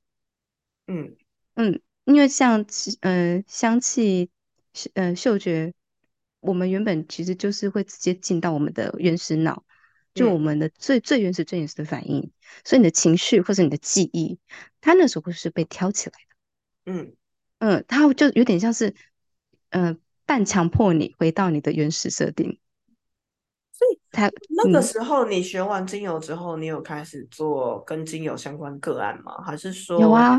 [0.86, 1.16] 嗯。
[1.54, 4.30] 嗯，因为像其呃香气，
[4.72, 5.74] 是呃嗅觉，
[6.40, 9.64] 我们原本其实就是会直接进到我们的原始脑，
[10.14, 12.32] 就我嗯们的最最原始最原始的反应，
[12.64, 14.38] 所以你的情绪或者你的记忆，
[14.80, 17.16] 它那时候是被挑起来的，嗯，
[17.58, 18.94] 嗯，它就有点像是，
[19.68, 22.58] 呃，半强迫你回到你的原始设定，
[24.12, 29.40] 才那个嗯时候你学完精油之后，你有开始做跟精油相关个案吗？
[29.42, 30.36] 还是说，有啊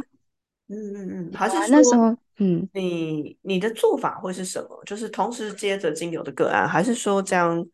[0.67, 4.81] 嗯嗯嗯，还是说那时候嗯你你的做法会是什么？
[4.85, 7.65] 就是同时接着精油的个案，还是说将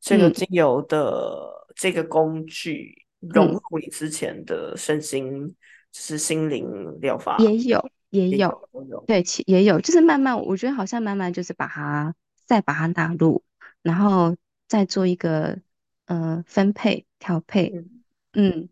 [0.00, 5.48] 这个嗯精油的这个工具融嗯入你之前的身心，
[5.90, 6.66] 就是心灵
[7.00, 8.68] 疗法也有也有？
[9.06, 12.14] 对，其也有，就是慢慢，我觉得好像慢慢就是把它
[12.46, 13.42] 再把它纳入，
[13.82, 14.36] 然后
[14.72, 15.58] 再做一个
[16.06, 17.90] 呃分配调配，嗯。
[18.32, 18.68] 嗯。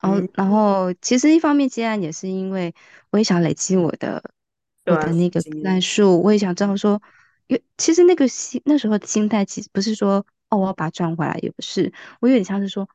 [0.00, 2.74] 然后，嗯，然后其实一方面接案也是因为
[3.10, 4.32] 我也想累积我的
[4.86, 7.00] 我的那个个经验，案数，我也想知道说，
[7.46, 12.88] 因为其实那个心那时候的心态其实不是说哦我要把它赚回来，也不是，我有点像是说，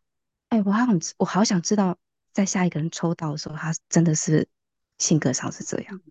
[0.49, 1.97] 哎，我好想知我好想知道，
[2.33, 4.47] 在下一个人抽到的时候，他真的是
[4.97, 6.01] 性格上是这样，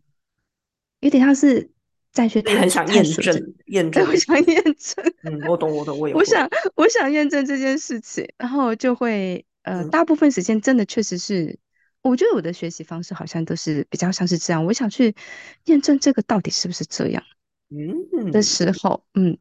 [1.01, 1.71] 有点像是
[2.17, 5.05] 再去很想验证验证，我，想验证。
[5.23, 11.59] 嗯，我懂我懂，我也，我想，我想验证这件事情，然后就会，呃，嗯大部分时间真的确实是，
[12.01, 15.15] 我觉得我的学习方式好像都是比较像是这样，我想去
[15.67, 17.23] 验证这个到底是不是这样
[17.69, 18.43] 嗯的嗯。
[18.43, 19.37] 时候，嗯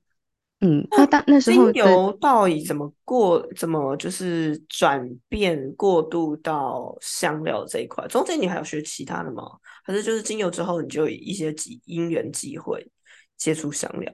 [0.66, 3.46] 嗯，那那当那时候精，油到底怎么过？
[3.56, 8.08] 怎么就是转变过渡到香料这一块？
[8.08, 9.44] 中间你还有学其他的吗？
[9.84, 12.90] 还是就是精油之后你就有一些机因缘机会
[13.38, 14.12] 接触香料？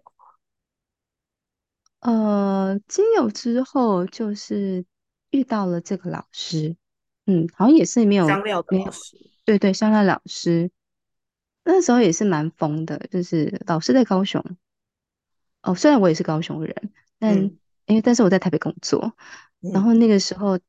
[2.02, 4.84] 呃，精油之后就是
[5.30, 6.76] 遇到了这个老师，
[7.28, 10.70] 嗯，好像也是没有香料的，老师，对对，香料老师，
[11.64, 14.44] 那时候也是蛮疯的，就是老师在高雄。
[15.62, 16.76] 哦，虽然我也是高雄人，
[17.20, 19.16] 但嗯因为但是我在台北工作，
[19.60, 20.60] 然嗯后那个时候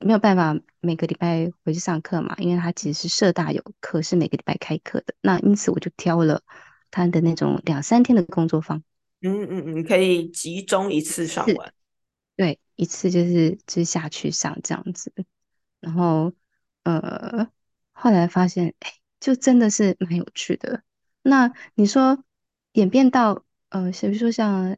[0.00, 5.14] 没有办法每个礼拜回去上课嘛，因为他其实是社大有课，是每个礼拜开课的。
[5.20, 6.42] 那因此我就挑了
[6.90, 8.82] 他的那种两三天的工作坊，
[9.22, 11.72] 嗯嗯嗯，可以集中一次上是，完。
[12.36, 15.12] 对，一次就是就是下去上这样子。
[15.80, 16.32] 然后
[16.84, 17.48] 呃，
[17.92, 20.82] 后来发现，哎，就真的是蛮有趣的。
[21.22, 22.22] 那你说
[22.72, 24.76] 演变到呃，比如说像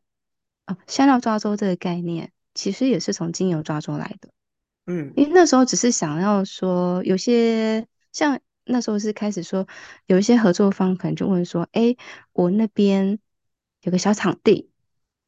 [0.66, 4.28] 啊，香料抓周这个概念，其实也是从精油抓周来的。
[4.86, 9.66] 嗯因为那时候只是想要说，有些像那时候是开始说，
[10.06, 11.96] 有一些合作方可能就问说，哎，
[12.32, 13.18] 我那边
[13.82, 14.70] 有个小场地，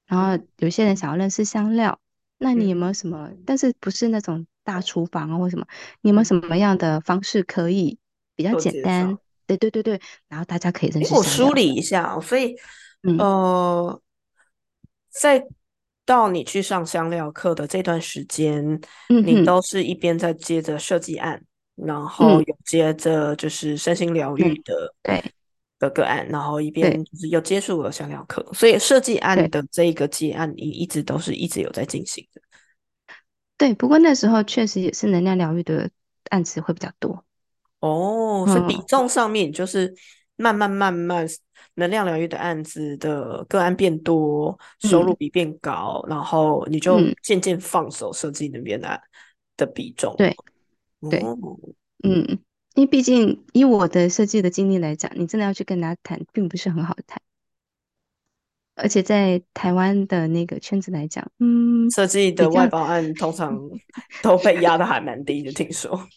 [0.06, 2.00] 然嗯后有些人想要认识香料，
[2.38, 3.30] 那你有没有嗯，什么？
[3.46, 5.66] 但是不是那种大厨房啊或什么？
[6.02, 7.98] 你有没有嗯什么样的方式可以
[8.36, 9.08] 比较做简单？
[9.08, 9.18] 绍。
[9.46, 11.52] 对对对对，然后大家可以认诶，识我梳。
[11.52, 12.56] 理一下哦，所以
[13.04, 13.18] 嗯。
[13.18, 14.02] 呃，
[15.10, 15.46] 在
[16.04, 21.42] 到你去上香料课的这段时间，你都是一边在接着设计案，
[21.76, 22.44] 然后嗯。
[22.46, 25.32] 有接着就是身心疗愈对的对。
[25.78, 32.40] 的个案，然后一边就是又接触了香料课，所以设计案的这个接案，你一直都是一直有在进行的。
[33.56, 35.90] 对，不过那时候确实也是能量疗愈的
[36.30, 37.24] 案子会比较多。
[37.80, 38.84] 哦，所以比嗯。
[38.86, 39.94] 重上面就是
[40.36, 41.26] 慢慢慢慢，
[41.74, 49.00] 能量疗愈的案子的个案变多，收入嗯比变高，然后你就嗯，渐渐放手设计那边的
[49.56, 50.14] 的比重。
[50.16, 50.36] 对
[51.10, 51.36] 对，哦，
[52.02, 52.38] 嗯，
[52.74, 57.20] 因为毕竟以我的设计的经历来讲，你真的要去跟他谈，并不是很好谈。
[58.76, 63.56] 而且在台湾的那个圈子来讲，嗯，设计的，外包案通 常
[64.20, 66.08] 都被压的还蛮低的，听说。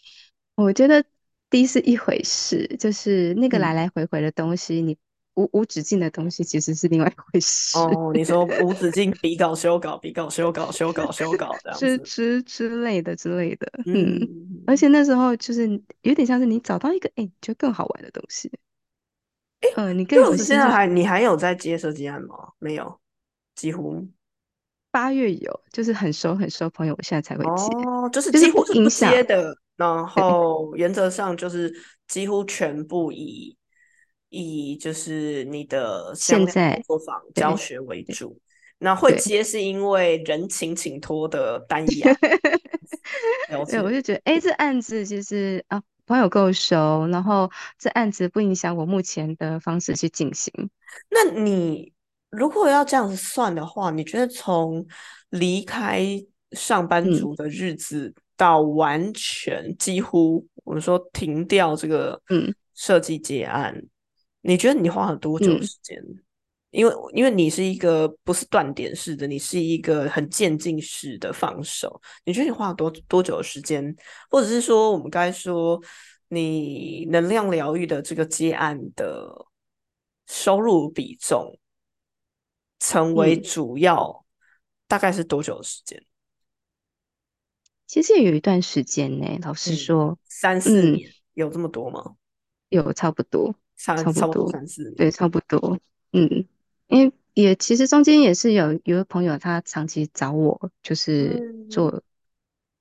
[0.56, 1.06] 我觉得
[1.52, 4.98] 低是一回事，就是那个来嗯，来回回的东西，你
[5.38, 7.78] 无无止境的东西，其实是另外一回事。
[7.78, 12.04] 哦，你说无止境比稿修稿，比稿修稿，修稿修稿这样之子。
[12.04, 14.20] 之之类的之类的，嗯，
[14.66, 18.52] 而嗯，且那时候就是有点像是你找到一个哎，你觉得更好玩的东西，
[19.76, 20.70] 嗯、你更有现在。
[20.70, 22.36] 还你还有在接设计案吗？
[22.60, 23.00] 没有，
[23.56, 24.06] 几乎。
[24.90, 29.12] 八月有，就是很熟很熟朋友，我现在才会接，哦，就是几乎是不影响。
[29.12, 31.72] 接的，然对后原则上就是
[32.08, 33.56] 几乎全部以
[34.30, 38.40] 以就是你的现在，作坊教学为主。
[38.80, 42.16] 那会，接是因为人情请托的单 一案，
[43.68, 43.92] 对，我。
[43.92, 50.54] 就觉得，哎，这案子其实啊，朋友够熟，然后这案子不影响我目前的方式去进行。
[51.10, 51.92] 那你
[52.30, 54.86] 如果要这样子算的话，你觉得从
[55.32, 56.06] 离开
[56.52, 63.84] 上班嗯族的日子到完全几乎我们说停掉这个嗯设计结案，
[64.48, 66.02] 你觉得你花了多久嗯时间？
[66.70, 73.94] 因为因为你是一个不是断点式的，你是一个很渐进式的放手，你觉得你花了多多久的时间？
[74.30, 75.82] 或者是说，我们该说
[76.30, 79.48] 你能量疗愈的这个接案的
[80.28, 81.60] 收入比重
[82.80, 84.26] 成为嗯主要
[84.88, 86.02] 大概是多久的时间？
[87.86, 92.16] 其实也有一段时间呢，老实说，三四年有这么多吗？
[92.70, 95.80] 有差不多，差不多三四年，对，差不多。
[96.12, 96.46] 嗯，
[96.88, 102.02] 因为也其实中间也是有有个朋友，他长期找我，就是做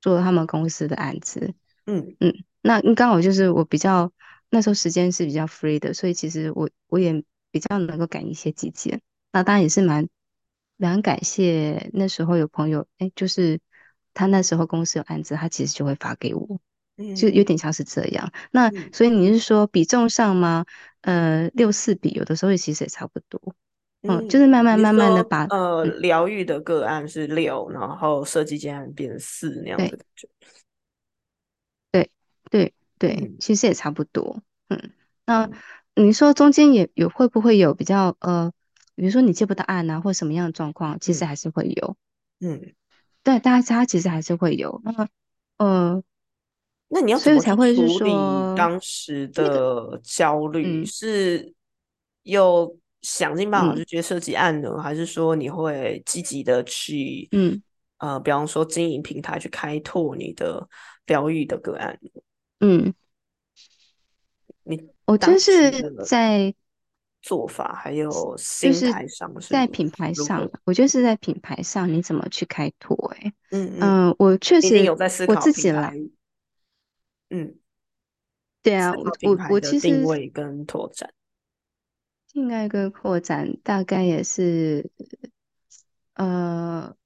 [0.00, 1.54] 做他们公司的案子。
[1.84, 4.10] 嗯嗯，那刚好就是我比较
[4.50, 9.00] 那时候时间是比较 free 的，所以其实我我也比较能够赶一些季节。
[9.32, 10.08] 那当然也是蛮
[10.76, 13.60] 蛮感谢那时候有朋友，哎，就是
[14.14, 16.60] 他那时候公司有案子，他其实就会发给我。
[17.14, 20.64] 就有点像是这样，那所以你是说比重上吗？
[21.02, 23.54] 呃，六四比，有的时候其实也差不多。
[24.02, 30.28] 嗯，就是慢慢慢慢的把呃疗愈的个案是六，然后设计阶段变四那样的感觉。
[31.92, 32.10] 对
[32.50, 34.42] 对对，其实也差不多。
[34.68, 34.90] 嗯，
[35.26, 35.50] 那
[35.94, 38.52] 你说中间也有会不会有比较呃，
[38.94, 41.96] 比如说你接不到案啊，或什么样的状况，其实还是会有。
[42.40, 42.74] 嗯，
[43.22, 44.80] 对，大家其实还是会有。
[44.82, 45.08] 那么
[45.58, 46.02] 呃。
[46.88, 48.10] 那你要怎么处理
[48.56, 50.84] 当时的焦虑？
[50.84, 51.52] 是
[52.22, 57.62] 有想尽办法去接设计案呢，还是说你会积极的去，嗯
[57.98, 60.68] 呃，比方说经营平台去开拓你的
[61.06, 61.98] 疗愈的个案？
[62.60, 62.92] 嗯，
[64.64, 65.70] 你我就是
[66.04, 66.54] 在
[67.22, 72.96] 做法还有心态上，在品牌上，我觉得是在品牌上你怎么去开拓？
[73.16, 75.92] 哎，嗯嗯，我确实有在思考自己来。
[77.30, 77.56] 嗯，
[78.62, 81.12] 对啊，我我我其实定位跟拓展，
[82.32, 84.90] 定位跟扩展大概也是，
[86.14, 86.96] 呃，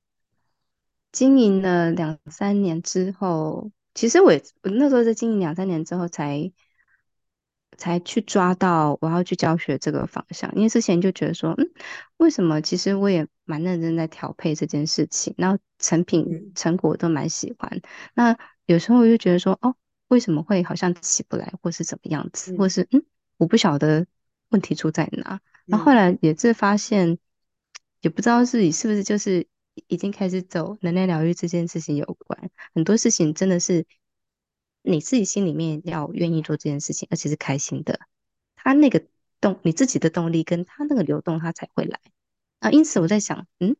[1.12, 6.52] 经营了两三年之后，其实我我那时候在经营两三年之后才。
[7.78, 11.70] 才去抓到我要去教学这个方向，因为之前就觉得说，嗯，
[12.18, 12.60] 为什么？
[12.60, 17.80] 其实我也蛮认真在调配这件事情，然后成品成果都蛮喜欢。
[18.12, 19.76] 那有时候我就觉得说，哦，
[20.10, 23.02] 为什么会好像起不来，或是怎么样子，或是嗯，
[23.38, 24.06] 我不晓得
[24.50, 25.40] 问题出在哪。
[25.64, 27.18] 那后来也是发现，
[28.02, 29.46] 也不知道自己是不是就是
[29.88, 33.86] 已经开始走能量疗愈这件事情有关，很多事情真的是。
[34.82, 38.00] 你自己心里面要愿意做这件事情，而且是开心的，
[38.56, 39.04] 他那个
[39.38, 42.00] 动你自己的动力跟他那个流动，他才会来
[42.60, 42.70] 啊。
[42.70, 43.76] 因此我在想，嗯，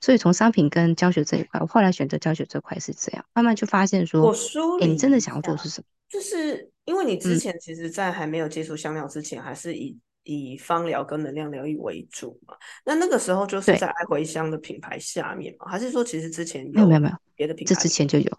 [0.00, 5.84] 所以从商品跟教学这一块，我后来选择教学这块是这样，慢慢就发现说，我梳理，你真的想要做是什么？
[6.08, 12.54] 就是因为你之前其实，在还没有接触香料之前，还是以以芳疗跟能量疗愈为主嘛。
[12.84, 17.74] 那那个时候就是在爱回香的品牌下面嘛，还是说其实之前有没有没有别的品牌？
[17.74, 18.38] 这之前就有。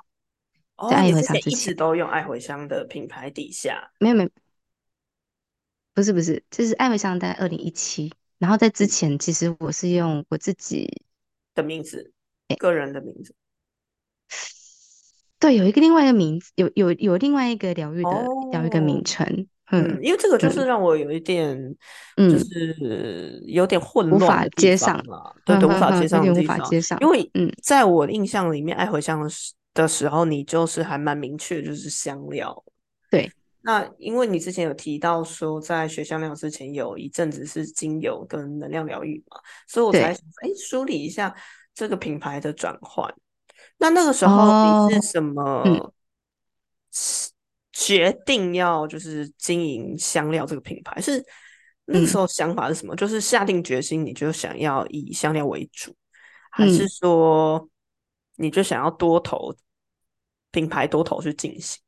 [0.90, 4.30] 在爱回香之前，一直都用爱回香的品牌底下，没有没有，
[5.94, 11.04] 不是不是，就是爱回香在二零一七，然后在之前，其实我是用我自己
[11.54, 12.12] 的名字，
[12.58, 13.36] 个人的名字，
[15.40, 19.26] 对，有一个另外一个名字，有有有另外一个疗愈的疗愈的名称，
[19.72, 21.58] 嗯，因为这个就是让我有一点，
[22.18, 29.54] 就是有点混乱，无法接上了，对对，无法接上，无法接上，因为嗯，在我印象里面，爱回香是。
[29.74, 32.62] 的时候，你就是还蛮明确，就是香料。
[33.10, 33.32] 对，
[33.62, 41.36] 那因为你之前有提到说，在学香料之前有一阵子是精油跟能量疗愈嘛，所以我才哎梳理一下
[41.74, 43.14] 这个品牌的转换。
[43.78, 45.94] 那那个时候你是什么
[47.72, 51.00] 决定要就是经营香料这个品牌？
[51.02, 51.24] 是
[51.86, 52.96] 那个时候想法是什么？
[52.96, 55.96] 就是下定决心你就想要以香料为主，
[56.52, 57.68] 还是说？
[58.38, 59.54] 你就想要多头
[60.50, 61.80] 品牌多头去进行，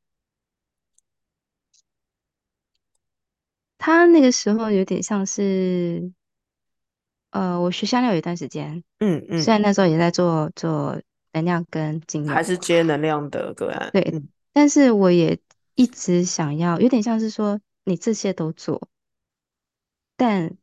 [3.86, 6.10] 他那个时候有点像是，
[7.32, 10.98] 呃，我学香料有一段时间，嗯嗯，虽然那时候也在做做
[11.32, 14.22] 能量跟精油，还是接能量的个案，对，
[14.54, 15.38] 但是我也
[15.74, 18.88] 一直想要，有点像是说你这些都做，
[20.16, 20.56] 但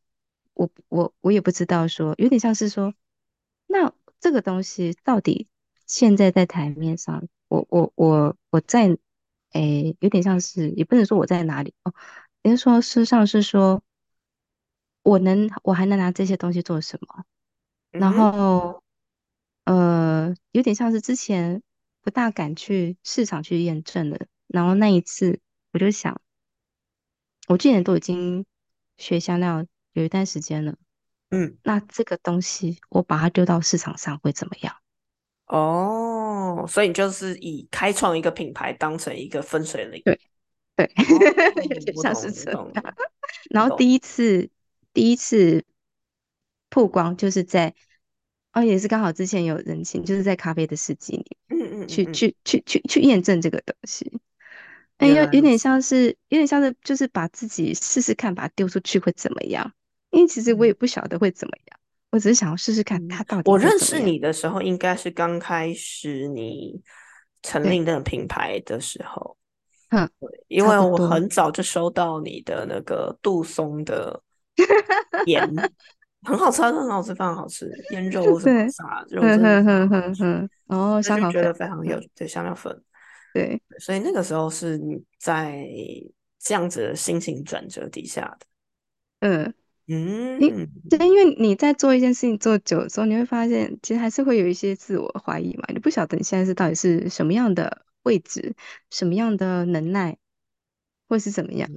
[0.54, 2.92] 我我我也不知道说，有点像是说，
[3.68, 5.46] 那这个东西到底。
[5.86, 8.96] 现在在台面上，我我我我在，
[9.52, 11.92] 诶，有点像是，也不能说我在哪里哦，
[12.42, 13.82] 应该说事实上是说，
[15.02, 17.24] 我能，我还能拿这些东西做什么？
[17.90, 18.82] 然后，
[19.64, 21.62] 呃，有点像是之前
[22.00, 25.40] 不大敢去市场去验证的，然后那一次
[25.72, 26.20] 我就想，
[27.48, 28.46] 我今年都已经
[28.96, 30.76] 学香料有一段时间了，
[31.30, 34.74] 嗯，那这个东西我把它丢到市场上会怎么样？
[35.46, 40.18] 哦，所以你就是以开创一个品牌当成一个分水岭，对
[40.76, 40.90] 对，
[41.68, 42.72] 有点像是这样。
[43.50, 44.48] 然后第一次
[44.92, 45.64] 第一次
[46.70, 47.74] 曝光就是在
[48.52, 54.20] 哦，也是刚好之前有人情，就是在咖啡的世纪里嗯嗯嗯去嗯，去去去去验证这个东西。
[54.98, 55.58] 哎，原有有点。
[55.58, 59.72] 像是，有点像是，就是把自己试试看，把它丢出去会怎么样？
[60.10, 63.98] 因为其实我也嗯不晓得会怎么样，我只是想要试试看嗯，它到底我认识。
[63.98, 66.80] 你的时候，应该是刚开始你
[67.42, 69.36] 成立，那个品牌的时候。
[69.92, 70.96] 哼，对，因为我。
[71.08, 74.20] 很早就收到你的那个杜松的
[75.26, 75.48] 盐，
[76.22, 82.82] 很好吃啊，很好吃，非常好吃，腌肉什么对，啥肉哼真的哦，所以就觉得非常有嗯，对香料粉。
[83.34, 85.66] 对，所以那个时候是你在
[86.38, 88.46] 这样子的心情转折底下的。
[89.20, 89.54] 嗯，
[89.86, 95.64] 你，嗯就因为你在做一件事情做久的时候，你会发现，其实还是会有一些自我怀疑嘛。
[95.68, 98.54] 你不晓得你现在是到底是什么样的位置，
[98.90, 100.16] 什么样的能耐，
[101.08, 101.68] 或是怎么样。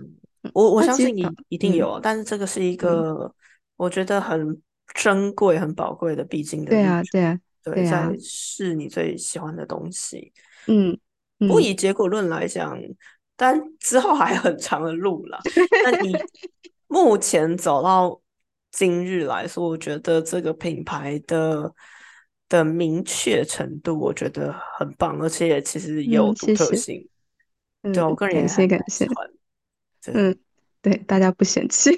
[0.54, 3.36] 我我相信你一定嗯有，但是这个是一嗯，个
[3.78, 4.62] 我觉得很
[4.94, 10.32] 珍贵、很宝贵的必经的对啊，对啊，对，对啊，在试你最喜欢的东西。
[10.68, 10.98] 嗯
[11.38, 12.80] 不以结果论来讲，
[13.36, 15.38] 但之后还很长的路了。
[15.84, 16.14] 那你
[16.88, 18.22] 目前走到
[18.72, 21.74] 今日来说，我觉得这个品牌的
[22.48, 27.10] 的明确程度，我觉得很棒，而且其实有嗯，独谢谢，特性。
[27.82, 29.30] 对，嗯，我个人也感谢还蛮感谢，喜欢。
[30.14, 30.38] 嗯，
[30.82, 31.90] 对，大家不嫌弃，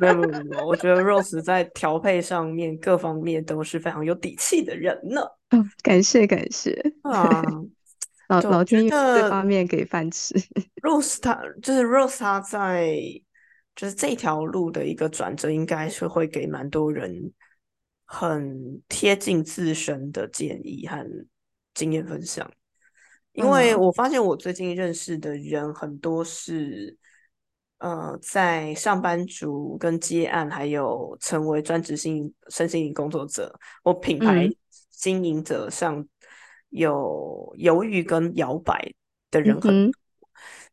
[0.00, 5.20] 没有没有没有，我觉得 Rose 在调配上面各方面都是非常有底气的人呢。
[5.50, 6.72] 嗯，感谢感谢，
[7.02, 7.42] 啊，
[8.28, 10.34] 老老天爷这方面给饭吃
[10.82, 12.96] ，Rose 他就是 Rose 他在
[13.76, 17.32] 就是这条路的一个转折，应该是会给蛮多人
[18.14, 21.02] 很贴近自身的建议和
[21.72, 22.50] 经验分享。
[23.32, 23.80] 因为嗯。
[23.80, 26.94] 我发现我最近认识的人很多是，
[27.78, 34.54] 呃，在上班族跟接案，还有成为专职性身心灵工作者或品牌嗯。
[34.90, 36.06] 经营者上
[36.68, 38.92] 有犹豫跟摇摆
[39.30, 39.80] 的人很多。
[39.84, 39.92] 嗯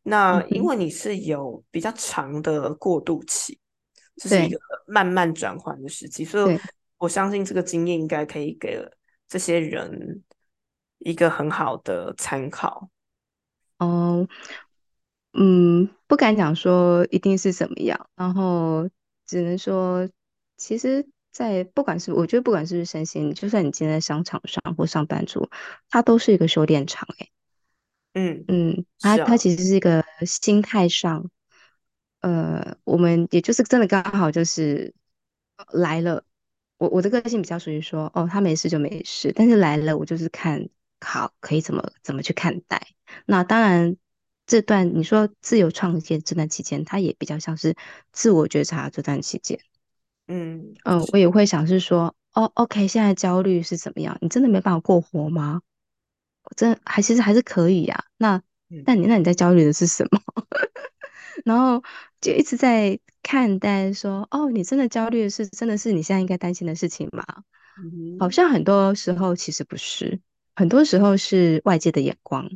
[0.02, 3.58] 那因为你是有比较长的过渡期，
[4.16, 4.50] 这是一对。
[4.50, 6.60] 个慢慢转换的时期，所以对，
[7.00, 8.78] 我相信这个经验应该可以给
[9.26, 10.22] 这些人
[10.98, 12.90] 一个很好的参考。
[13.78, 14.28] 哦，
[15.32, 18.86] 嗯，不敢讲说一定是怎么样，然后
[19.26, 20.06] 只能说，
[20.58, 25.48] 其实，在不管是我觉得不管是不是身心，就算你今天在商场上或上班族，
[25.88, 27.30] 它都是一个修炼场、欸，
[28.12, 31.30] 嗯，嗯，它它其实是一个心态上，
[32.20, 34.94] 呃，我们也就是真的刚好就是
[35.56, 36.24] 呃来了。
[36.80, 40.66] 我我的个性比较属于说，哦，他没事就没事，但是来了，我就是看
[40.98, 42.80] 好可以怎么怎么去看待。
[43.26, 43.98] 那当然，
[44.46, 47.76] 这段你说自由创业这段期间，它也比较像是
[48.12, 49.60] 自我觉察这段期间。
[50.26, 54.16] 嗯，嗯，我也会想是说，哦，OK，现在焦虑是怎么样？
[54.22, 55.60] 你真的没办法过活吗？
[56.44, 60.18] 我真还其实还是可以呀、那嗯那你那你在焦虑的是什么？
[61.44, 61.82] 然后
[62.20, 67.24] 就一直在看待说，哦，你真的焦虑的是真的是你现在应该担心的事情吗？
[68.18, 70.20] 好嗯，像很多时候其实不是，
[70.54, 72.50] 很多时候是外界的眼光。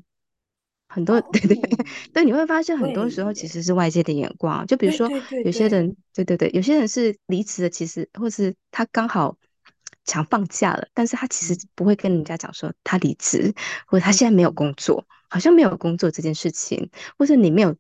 [0.86, 4.64] 很多 对对哦，对，你会发现很多时候其，实是外界的眼光。
[4.66, 9.36] 就比如说对对对对，有些人，对对对，有些人是离职的，其实或是他刚好
[10.04, 13.52] 想放假了，但是他其实嗯不会跟人家讲说他离职，
[13.86, 17.74] 或者他嗯现在没有嗯，工作，好像没有工作这件事情，或者你没有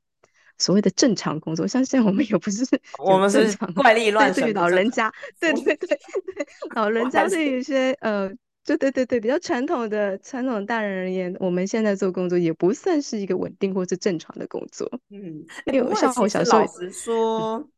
[0.58, 2.64] 所谓的正常工作，像现在我们也不是
[2.98, 5.98] 我们是常，怪力乱神的正常老人家，对，对对对，
[6.74, 8.32] 老人家对于一些呃。
[8.64, 14.90] 就对对对，比较传统的传统大人而言，我们现在做工作也不算是一个稳定或是正常的工作。
[15.10, 17.68] 嗯，哎，因为像我小时候，老实说，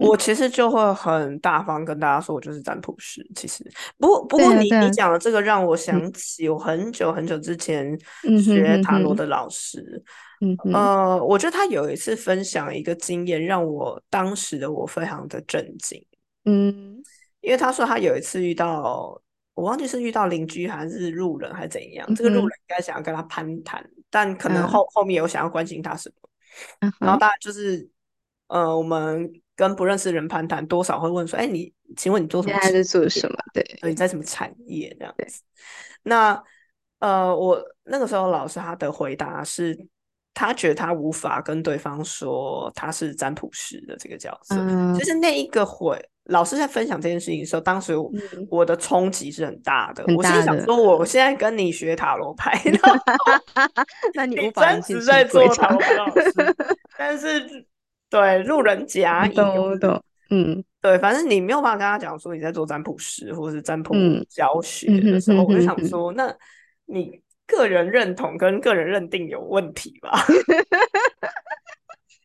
[0.00, 3.24] 我其实就会很大方跟大家说，我就是占卜师。
[3.34, 3.64] 其实，
[3.98, 5.78] 不过不过你你讲的这个让我嗯。
[5.78, 7.98] 想起我很久很久之前
[8.42, 10.02] 学塔罗的老师，
[10.40, 16.04] 嗯哼，呃，我觉得他有一次分享一个经验，让我当时的我非常的震惊，
[16.44, 17.02] 嗯。
[17.40, 19.20] 因为他说他有一次遇到，
[19.52, 24.62] 我忘记是遇到邻居还是路人还是怎样，这个路人应该想要跟他攀谈，但可能。
[24.62, 26.90] 嗯后后面有想要关心他什么。
[26.98, 27.86] 然后大家就是，
[28.46, 33.36] 呃，我们跟不认识的人攀谈，多少会问说，哎，你，请问你做什么现在在做什么？
[33.52, 35.42] 对对，你在什么产业这样，子？
[36.02, 36.42] 那，
[36.98, 39.78] 呃，我那个时候老师他的回答是，
[40.32, 44.56] 他觉得他无法跟对方说他是占卜师的这个角色。
[44.58, 50.04] 嗯就是那一个回，老师在分享这件事情的时候，当时我嗯，我的冲击是很大的。
[50.04, 52.60] 很我心里大的，想说，我现在跟你学塔罗牌，
[54.14, 56.32] 那你专职在做塔罗老师，
[56.98, 57.64] 但是
[58.10, 66.34] 对路人甲我乙，我懂我懂，嗯，对，反正你没有办法跟他讲说你在做占卜师或者是占卜嗯教学嗯的时候，我就想说，那
[66.86, 70.12] 你个人认同跟个人认定有问题吧？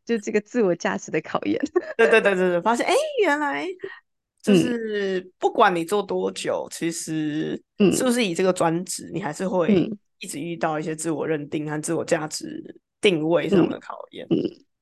[0.06, 1.60] 就这个自我价值的考验。
[1.98, 3.66] 对对对对对，发现哎，原来
[4.42, 14.26] 就嗯是不管你做多久，其实嗯是不是以这个专职，你还是会嗯一直遇到一些自我认定和自我价值定位上嗯的考验。
[14.30, 14.38] 嗯，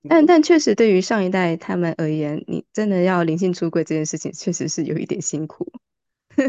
[0.09, 5.71] 但但确实对于上一代他们而言，你真的要灵性出柜这件事情，确实是有一点辛苦。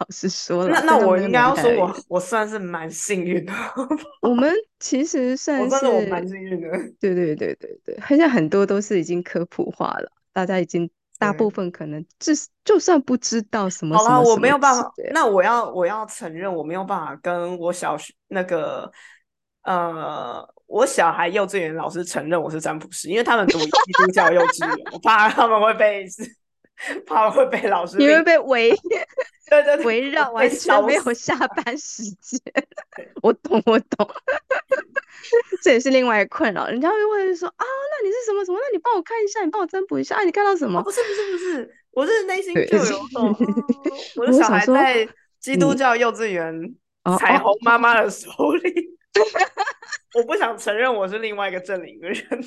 [0.00, 3.52] 老实说了， 那那我应该说我我算是蛮幸运的，
[4.20, 6.68] 我们其实 我算算是我是蛮幸运的。
[6.98, 12.32] 对对对对对，好像很多都是已经科普化了，大家已经大部分可能至
[12.64, 18.90] 就算不知道什么好啦，我没有办法，那我要我要承认我没有办法跟我小学那个
[19.62, 26.06] 呃，我小孩幼稚园老师承认我是占卜师，因为他们读基督教幼稚园，我怕他们会被
[27.06, 28.70] 怕会被老师你会被围
[29.48, 32.40] 对对对围绕，完全没有下班时间。
[33.22, 34.08] 我懂，我懂，
[35.62, 36.66] 这也是另外一个困扰。
[36.66, 38.58] 人家会问说啊，那你是什么什么？
[38.58, 40.82] 那你帮我看一下，你帮我占卜一下，啊，你看到什哦，么？
[40.82, 43.06] 不是不是不是，我是内心对就有种，
[43.38, 43.54] 嗯，
[44.16, 45.06] 我的小孩在
[45.38, 48.30] 基督嗯教幼稚园哦彩哦虹妈妈的手
[48.62, 48.93] 里，
[50.14, 52.22] 我不想承认我是另外一个阵营的人。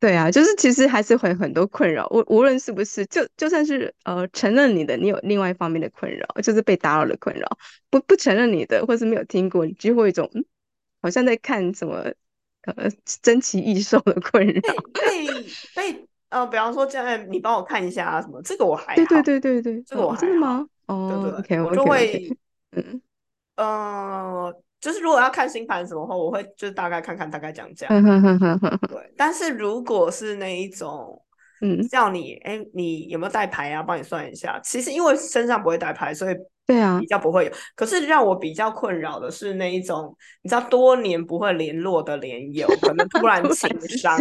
[0.00, 7.46] 对啊，就是其实还是会很多困扰，无无论是不是，就就算是呃承认你的，你有另外一方面的困扰，就是被打扰的困扰；
[7.90, 10.42] 不不承认你的，或是没有听过，你就会有一种嗯，
[11.02, 11.96] 好像在看什么
[12.62, 12.88] 呃
[13.20, 14.52] 珍奇异兽的困扰。
[14.94, 15.44] 被被
[15.74, 20.66] 被呃，比方说这样，你帮我看一下啊什么，这个我还对对好，对对对，这个我哦，真的吗？
[20.86, 22.36] 哦对，OK 对，我 OK 就 OK，会
[22.72, 23.02] 嗯
[23.60, 27.94] 呃，就是如果要看星盘什么话，我会就是大概看看，大概讲这样。
[27.94, 31.20] 哼哼哼哼哼哼，对，但是如果是那一种
[31.60, 33.82] 嗯，叫你，哎，你有没有带牌啊？
[33.82, 34.58] 帮你算一下。
[34.64, 36.34] 其实因为身上不会带牌，所以
[36.66, 37.52] 对啊比，较不会有。
[37.76, 44.18] 可是让我比较困扰的是那一种，你知道多年不会联络的连友，可能突然 情之伤。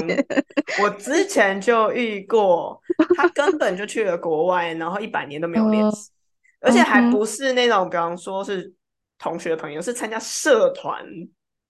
[0.84, 2.78] 我之前就遇过，
[3.16, 6.12] 他根本就去了国外，然后一百年都没有联哦系，
[6.60, 8.74] 而且还不是那种，比方说是
[9.20, 11.05] 同学朋友，是参加社团。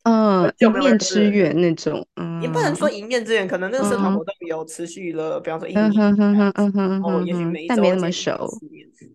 [0.04, 2.42] 嗯，一面之缘那种，嗯。
[2.42, 4.14] 也不能说嗯一面之缘，可能那个社团嗯。
[4.14, 8.62] 活动有持续了，比方说一嗯嗯哼嗯然后也许哼哼，每一周但没那么熟，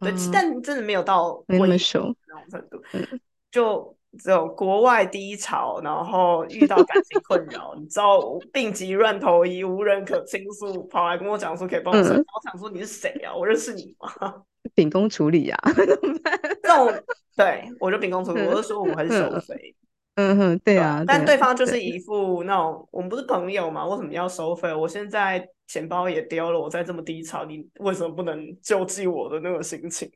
[0.03, 3.20] 对，嗯，但真的没有到没那么熟，那种程度，嗯。
[3.51, 8.21] 就只有国外低潮，然后遇到感情困扰，你知道
[8.53, 13.35] 病急乱投医，无人可倾诉，跑来跟我讲说可以帮我我想说你是谁啊？
[13.35, 14.35] 我认识你吗？
[14.75, 16.41] 秉公处理呀，怎么办？
[16.62, 17.05] 这种
[17.37, 19.75] 对我就秉公处理，我嗯就说我还是收嗯费。
[20.17, 24.73] 嗯哼，对对啊，啊，但对方就是，一副那种，我们不是朋友嘛，为什么要收费？
[24.73, 30.09] 我现在钱包也丢了，我在这么低潮，你为什么不能救济我的那个心情？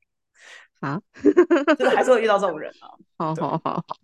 [0.81, 1.01] 啊，
[1.79, 2.89] 就是还是会遇到这种人啊。
[3.19, 3.97] 好，好好好，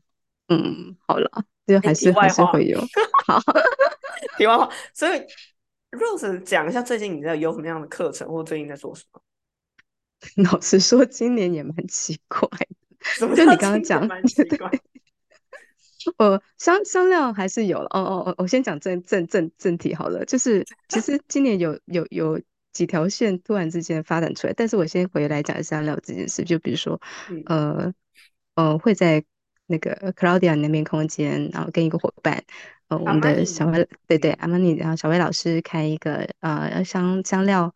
[0.49, 1.31] 嗯，好了，
[1.66, 2.81] 就哎，还是还是会有，
[3.27, 3.41] 好，
[4.39, 5.20] 题外话，所以
[5.93, 9.20] Rose 讲一下最近你在有什么样的课程，或最近在做什么？
[10.37, 12.49] 老实说，今年也蛮奇怪
[13.18, 14.70] 就你刚刚讲，蛮奇怪？
[16.18, 17.87] 呃，香香料还是有了。
[17.87, 20.25] 哦哦哦，我先讲正正正正题好了。
[20.25, 22.41] 就是其实今年有有有
[22.75, 26.45] 几条线突然之间发展出来，但是我先回来讲一下料这件事。
[26.45, 27.01] 就比如说，
[27.31, 27.95] 嗯呃
[28.57, 29.25] 呃，会在
[29.66, 32.45] 那个 Claudia 那边空间，然后跟一个伙伴，
[32.89, 37.75] 呃，我们的小薇，对对，嗯阿玛尼，然后小薇老师开一个呃香香料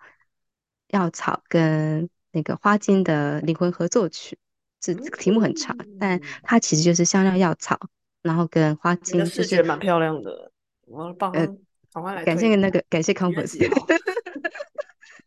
[0.89, 4.37] 药草跟那个花精的灵魂合作曲。
[4.81, 7.79] 这这个题目很长，但嗯，它其实就是香料药草。
[8.21, 10.51] 然后跟花精就是视觉蛮漂亮的，
[11.33, 11.47] 呃，
[11.93, 12.69] 赶快来感谢那。
[12.69, 13.87] 个感谢几 月 Converse，几号？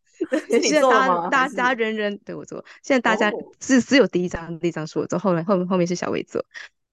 [0.06, 3.34] 是 现在大大家人人对我做，现在大家哦？
[3.60, 6.44] 只只有第一张第一张是我做，后面后面后面是小薇做，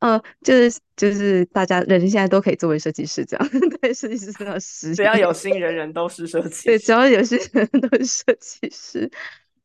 [0.00, 3.48] 呃，就是就是大家人现在都可以作为设计师这样，
[3.80, 6.92] 对，设计师是要实只要，有心，人人都是设计对，只。
[6.92, 9.10] 要有心人人都是设计师。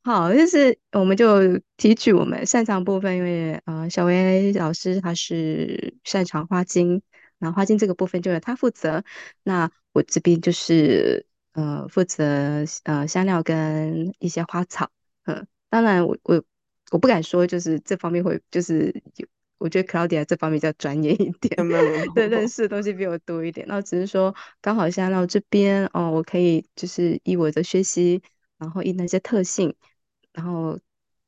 [0.03, 7.01] 好，就是我们就提取我们擅长部分，因为呃，小薇老师他是擅长花精，
[7.39, 9.01] 然后花精这个部分就由他负责。
[9.43, 14.91] 那我这边就是呃负责呃香料跟一些花草，
[15.25, 16.43] 嗯，当然我我
[16.91, 19.27] 我不敢说就是这方面会就是有，
[19.57, 21.55] 我觉得 Claudia 这方面比较专业一点，
[22.13, 23.65] 对，认，识的东西比我多一点。
[23.67, 28.21] 那只是说刚好香料这边哦，我可以就是以我的学习，
[28.57, 29.75] 然后以那些特性。
[30.35, 30.79] 然后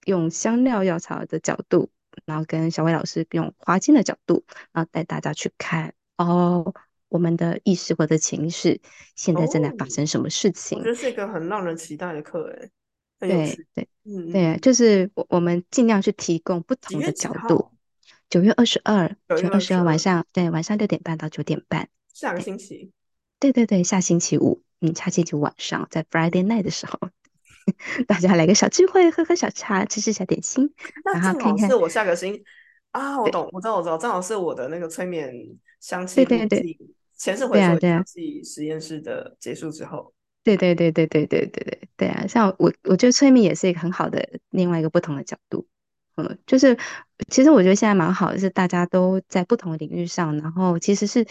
[0.08, 1.92] 用香料药草的角度，
[2.26, 6.74] 然后跟小薇老师用花精的角度，然后带大家去看哦，
[7.16, 8.82] 我们的意识或者情绪
[9.16, 10.84] 现在正在发哦，生什么事我觉情。
[10.84, 12.70] 得是一个很让人期待的课，诶。
[13.18, 13.88] 对对
[14.34, 17.72] 对就是我我们尽量去提供不同的角度。
[18.30, 21.88] 九月二十二，九月二十二晚上，对，晚上六点半到九点半。
[22.14, 22.92] 下个星期。
[23.40, 27.00] 对对对，下星期五，嗯，下星期五晚上，在 Friday 嗯 night 的时候，
[28.06, 30.74] 大家来个小聚会，喝喝小茶，吃吃小点心，
[31.06, 32.44] 然后那正看看，好是我下个星
[32.92, 35.34] 啊，我懂，我知道，我知道，正好是我的那个催眠
[35.80, 36.78] 香气对对对
[37.18, 37.60] 前世回。
[37.60, 40.14] 溯与香气实验室的结束之后，
[40.44, 42.28] 对对对对对对对对对啊！
[42.28, 45.68] 像我，我觉得催眠也是一个很好的另外一个不同的角度。
[46.18, 46.78] 嗯，就是
[47.30, 51.26] 其实我觉得现在蛮好的，是大家都在不同的领域上，然后其实是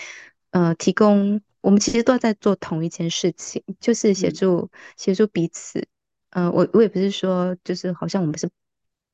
[0.50, 5.86] 呃提供我们其实都在做同一件事情，就是协嗯助协助彼此。
[6.30, 8.50] 嗯、我我也不是说就是好像我们是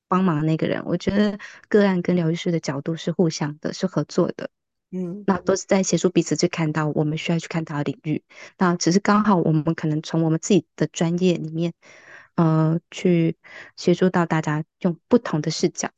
[0.08, 4.50] 帮忙那个人，我觉得个案跟疗愈师的角度是互相的，是合作的。
[4.92, 8.24] 嗯那都是在协助彼此去看到我们需要去看到的领域。
[8.58, 11.72] 那只是刚好我们可能从我们自己的专业里面，
[12.34, 13.36] 呃，去
[13.76, 15.90] 协助到大家用不同的视角，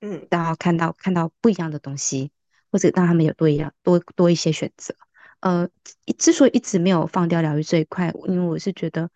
[0.00, 2.32] 嗯然后看到看到不一样的东西，
[2.72, 4.94] 或者让他们有多一样多多一些选择。
[5.40, 5.68] 呃，
[6.18, 9.10] 之所以一直没有放掉疗愈这一块，因为我是觉得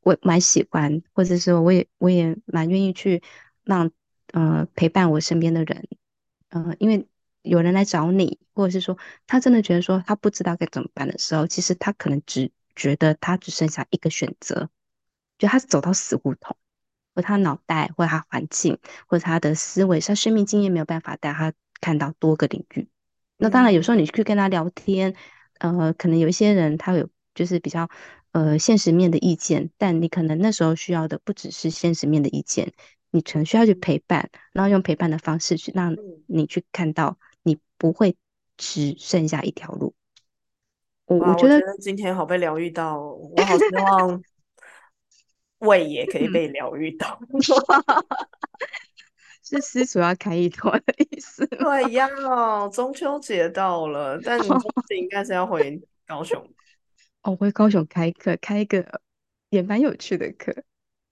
[0.00, 3.22] 我蛮喜欢，或者说我也我也蛮愿意去
[3.64, 3.90] 让
[4.32, 5.88] 呃陪伴我身边的人，
[6.50, 7.06] 呃，因为
[7.42, 14.70] 有人来找你，或者是说他真的觉得说他不知道该怎么办的时候，其实他可能只觉得他只剩下一个选择，
[15.38, 16.56] 就他走到死胡同。
[17.14, 18.78] 或他脑袋，或他环境，
[19.08, 22.88] 或者他的思维，他生命经验没有办法带他看到多个领域。
[23.36, 25.16] 那当然，有时候嗯你去跟他聊天，
[25.58, 27.90] 呃，可能有一些人他有就是比较
[28.30, 32.72] 呃现实面的意见，但你可能那时候需要的不只是现实面的意见，
[33.10, 37.27] 你可能需要去陪伴，然后用陪伴的方式去让嗯，你去看到你
[37.78, 38.16] 不会
[38.56, 39.94] 只剩下一条路。
[41.06, 44.22] 我我，觉得，今天好被疗愈到，我好希 望
[45.60, 47.18] 胃也可以嗯，被疗愈到。
[49.42, 51.80] 是私塾要开一团的意思吗？
[51.80, 52.06] 对呀，
[52.68, 54.64] 中秋节到了，但你这次
[54.94, 56.46] 应该是要回高雄
[57.22, 59.00] 哦，回高雄开课，开一个
[59.48, 60.52] 也蛮有趣的课。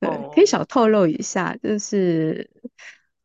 [0.01, 0.47] 嗯，可以哦。
[0.47, 2.51] 小透露一下，就是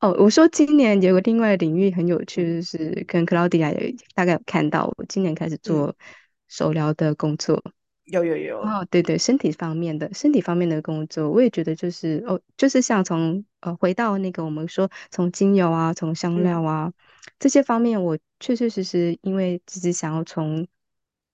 [0.02, 5.96] 哦，我说今年有个另外的领域很有趣，嗯就是跟 Claudia 有大概有看到，我今年开始嗯，做
[6.48, 7.62] 手疗的工作。
[8.06, 16.66] 有有有，哦，对对，身体方面的身体方面的工作，我也觉得就是哦，就是像从呃回到那个我们说从精油啊，从香料嗯。
[16.66, 16.94] 啊
[17.38, 20.68] 这些方面，我确确实实因为只是想要从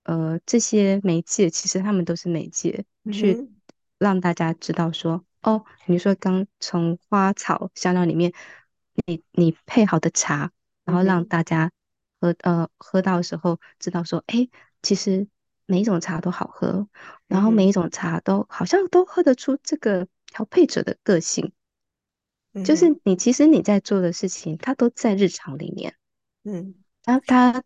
[0.04, 3.48] 呃这些媒介，其实他们都是媒介，去
[3.98, 8.34] 让大家知道说，哦，你说刚从花草香料里面，
[9.06, 10.52] 你你配好的茶，
[10.86, 11.72] 然后让大家
[12.20, 14.50] 喝呃喝到的时候知道说，哎，
[14.82, 15.28] 其实
[15.66, 16.88] 每一种茶都好喝。
[17.28, 21.52] 然后每一种茶都好像都喝得出这个调配者的个性，
[22.64, 25.94] 就是你其实你在做的事情，它都在日常里面，
[26.46, 26.74] 嗯，
[27.04, 27.64] 它它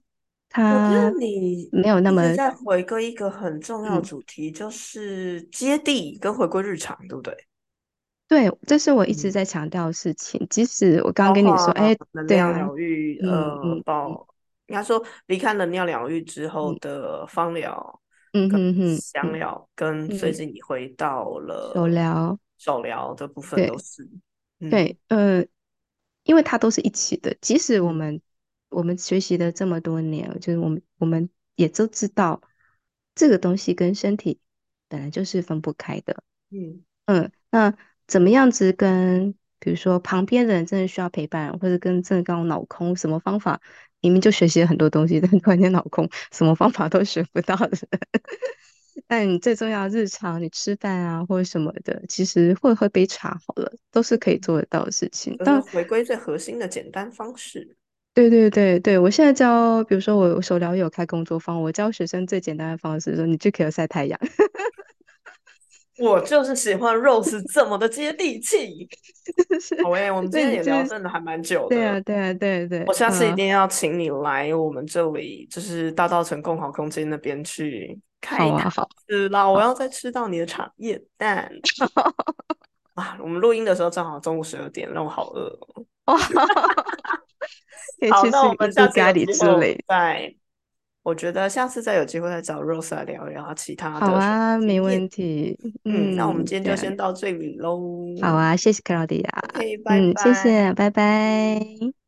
[0.56, 7.38] 我觉它得你没有那么一直在回归一个很重要的嗯，主题，就是接地跟回归日常，对不对？
[8.32, 10.48] 对，这是我一直嗯，在强调的事情。
[10.50, 14.26] 即使我刚刚跟你说，括哎，能量对啊，疗愈，呃，嗯嗯嗯包
[14.68, 18.02] 应该说离开能量疗愈之后嗯的芳疗
[18.32, 23.78] 嗯跟哼香疗，跟最嗯，近你回到了手了疗，手疗的部分都对。
[23.78, 24.08] 是，
[24.60, 25.46] 嗯对，呃，
[26.24, 28.22] 因为它都是一起的，即使我嗯们
[28.70, 32.42] 我们学习了这么多年，就是我们我们也都知道
[33.14, 34.40] 这个东西跟身体
[34.88, 36.24] 本来就是分不开的。
[36.52, 37.76] 嗯嗯，那
[38.12, 43.62] 怎么样子跟比如说旁边的人真的需要陪伴，或者跟真的刚脑空，什么方法
[44.01, 47.78] 明明就学习了很多东西，但突然间脑空，什么方法都学不到的。
[49.07, 55.34] 但你最重要，日常你吃饭啊或者什么的，其实会喝杯茶好了，都是可以做得到的事情。
[55.39, 57.78] 但回归最核心的简单方式。
[58.14, 64.20] 对对对对，我现在教，比如说我我手疗有开工作坊，我教学生最简单的方式，说你就可以晒太阳，
[66.02, 68.88] 我就是喜欢 Rose 这么的接地气。
[69.62, 79.47] 是，好诶，我们今那天也聊真的还蛮久的，对啊对啊对对，我下次一嗯，定要请你来我们这里，就是大稻城共好空间那边去开一堂好啊好是啦。
[79.47, 81.49] 我，要再吃到你的茶叶蛋
[82.95, 83.18] 啊！
[83.22, 85.58] 我们录音的时候正好中午十二点，让我好饿
[86.06, 86.18] 哦。
[88.12, 89.78] 好，那我们下次有机会。
[89.88, 90.34] 再，
[91.04, 94.80] 我觉得下次再有机会再找 Rose 来聊一聊其他的好啊，没。
[94.80, 95.58] 问题。
[95.84, 97.82] 嗯，那我们嗯，今天就先到这里喽。
[98.22, 99.30] 好啊，谢谢克劳迪亚。
[99.56, 100.34] OK，拜嗯，谢拜。
[100.34, 102.01] 谢，拜拜。